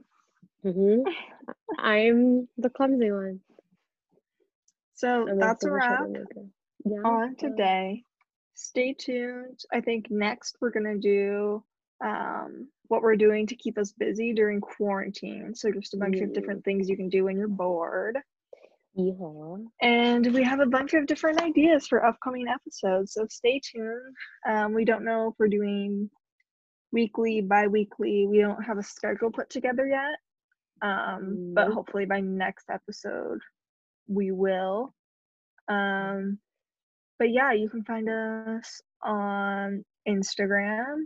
hmm 0.64 1.02
I'm 1.78 2.48
the 2.58 2.68
clumsy 2.68 3.12
one. 3.12 3.40
So 4.96 5.28
I'm 5.28 5.38
that's 5.38 5.64
a 5.64 5.70
wrap. 5.70 6.00
Yeah. 6.84 6.98
on 7.04 7.36
today. 7.36 8.02
Stay 8.54 8.92
tuned. 8.92 9.60
I 9.72 9.82
think 9.82 10.10
next 10.10 10.56
we're 10.60 10.70
gonna 10.70 10.98
do 10.98 11.62
um 12.04 12.68
what 12.88 13.02
we're 13.02 13.16
doing 13.16 13.46
to 13.46 13.54
keep 13.54 13.78
us 13.78 13.92
busy 13.92 14.32
during 14.32 14.60
quarantine. 14.60 15.54
So 15.54 15.70
just 15.70 15.94
a 15.94 15.98
bunch 15.98 16.16
of 16.22 16.32
different 16.32 16.64
things 16.64 16.88
you 16.88 16.96
can 16.96 17.08
do 17.08 17.24
when 17.24 17.36
you're 17.36 17.46
bored. 17.46 18.18
Yeehaw. 18.98 19.64
And 19.80 20.34
we 20.34 20.42
have 20.42 20.60
a 20.60 20.66
bunch 20.66 20.94
of 20.94 21.06
different 21.06 21.40
ideas 21.40 21.86
for 21.86 22.04
upcoming 22.04 22.46
episodes. 22.48 23.14
So 23.14 23.26
stay 23.30 23.60
tuned. 23.60 24.14
Um, 24.48 24.74
we 24.74 24.84
don't 24.84 25.04
know 25.04 25.28
if 25.28 25.34
we're 25.38 25.48
doing 25.48 26.10
weekly, 26.92 27.40
bi 27.40 27.66
weekly. 27.66 28.26
We 28.26 28.38
don't 28.38 28.62
have 28.62 28.78
a 28.78 28.82
schedule 28.82 29.30
put 29.30 29.50
together 29.50 29.86
yet. 29.86 30.18
Um, 30.82 31.52
but 31.54 31.72
hopefully 31.72 32.06
by 32.06 32.20
next 32.20 32.66
episode, 32.70 33.40
we 34.06 34.30
will. 34.30 34.94
Um, 35.68 36.38
but 37.18 37.30
yeah, 37.30 37.52
you 37.52 37.68
can 37.68 37.84
find 37.84 38.08
us 38.08 38.80
on 39.02 39.84
Instagram. 40.08 41.02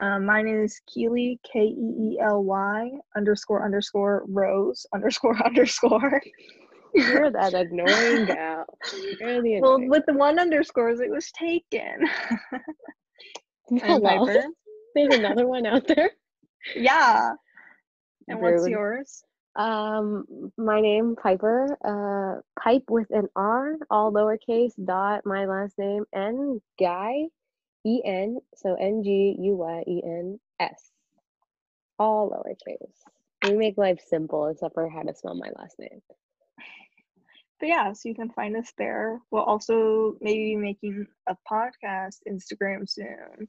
Um, 0.00 0.24
mine 0.24 0.48
is 0.48 0.80
Keely, 0.86 1.38
K 1.44 1.60
E 1.60 2.14
E 2.14 2.18
L 2.22 2.42
Y 2.42 2.90
underscore 3.16 3.64
underscore 3.64 4.24
Rose 4.28 4.86
underscore 4.94 5.36
underscore. 5.44 6.22
You're 6.94 7.30
that 7.30 7.54
annoying 7.54 8.26
gal. 8.26 8.66
The 8.92 9.58
well, 9.60 9.80
with 9.80 10.04
the 10.06 10.14
one 10.14 10.38
underscores, 10.38 11.00
it 11.00 11.10
was 11.10 11.30
taken. 11.32 12.08
Hello. 13.82 14.26
Piper. 14.26 14.44
There's 14.94 15.14
another 15.14 15.46
one 15.46 15.66
out 15.66 15.86
there. 15.86 16.10
Yeah. 16.74 17.32
And 18.28 18.40
what's 18.40 18.66
yours? 18.66 19.22
Um, 19.56 20.52
my 20.56 20.80
name 20.80 21.16
Piper. 21.20 21.76
Uh, 21.84 22.40
pipe 22.60 22.84
with 22.88 23.08
an 23.10 23.28
R, 23.36 23.74
all 23.90 24.12
lowercase. 24.12 24.72
Dot 24.82 25.22
my 25.24 25.46
last 25.46 25.78
name 25.78 26.04
N 26.14 26.60
Guy, 26.78 27.24
E 27.84 28.00
N. 28.04 28.38
So 28.56 28.74
N 28.74 29.02
G 29.02 29.36
U 29.38 29.54
Y 29.56 29.84
E 29.86 30.02
N 30.04 30.38
S, 30.58 30.90
all 31.98 32.30
lowercase. 32.30 33.50
We 33.50 33.56
make 33.56 33.78
life 33.78 34.00
simple, 34.06 34.48
except 34.48 34.74
for 34.74 34.88
how 34.88 35.02
to 35.02 35.14
spell 35.14 35.34
my 35.34 35.50
last 35.56 35.78
name. 35.78 36.02
But 37.60 37.68
yeah, 37.68 37.92
so 37.92 38.08
you 38.08 38.14
can 38.14 38.30
find 38.30 38.56
us 38.56 38.72
there. 38.78 39.20
We'll 39.30 39.42
also 39.42 40.16
maybe 40.22 40.54
be 40.54 40.56
making 40.56 41.06
a 41.28 41.36
podcast 41.50 42.16
Instagram 42.26 42.88
soon 42.88 43.46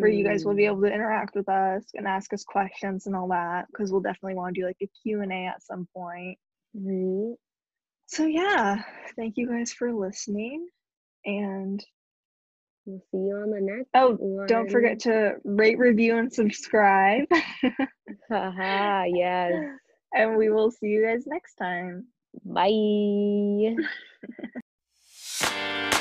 where 0.00 0.08
you 0.08 0.24
guys 0.24 0.44
will 0.44 0.54
be 0.54 0.62
Mm. 0.62 0.66
able 0.72 0.82
to 0.82 0.94
interact 0.94 1.34
with 1.34 1.48
us 1.48 1.84
and 1.94 2.06
ask 2.06 2.32
us 2.32 2.44
questions 2.44 3.06
and 3.06 3.16
all 3.16 3.26
that 3.28 3.66
because 3.66 3.90
we'll 3.90 4.00
definitely 4.02 4.34
want 4.36 4.54
to 4.54 4.60
do 4.60 4.66
like 4.66 4.76
a 4.80 4.86
Q&A 5.02 5.46
at 5.46 5.62
some 5.64 5.88
point. 5.94 6.38
Mhm. 6.76 7.34
So 8.06 8.26
yeah, 8.26 8.82
thank 9.16 9.36
you 9.36 9.48
guys 9.48 9.72
for 9.72 9.92
listening 9.92 10.68
and 11.24 11.84
We'll 12.86 13.00
see 13.10 13.18
you 13.18 13.36
on 13.36 13.50
the 13.50 13.60
next 13.60 13.90
oh, 13.94 14.14
one. 14.14 14.46
don't 14.46 14.70
forget 14.70 15.00
to 15.00 15.34
rate, 15.44 15.78
review 15.78 16.16
and 16.16 16.32
subscribe. 16.32 17.24
Haha, 18.30 19.04
yes. 19.14 19.52
and 20.14 20.36
we 20.36 20.50
will 20.50 20.70
see 20.70 20.86
you 20.88 21.04
guys 21.04 21.24
next 21.26 21.54
time. 21.56 22.06
Bye. 22.44 23.76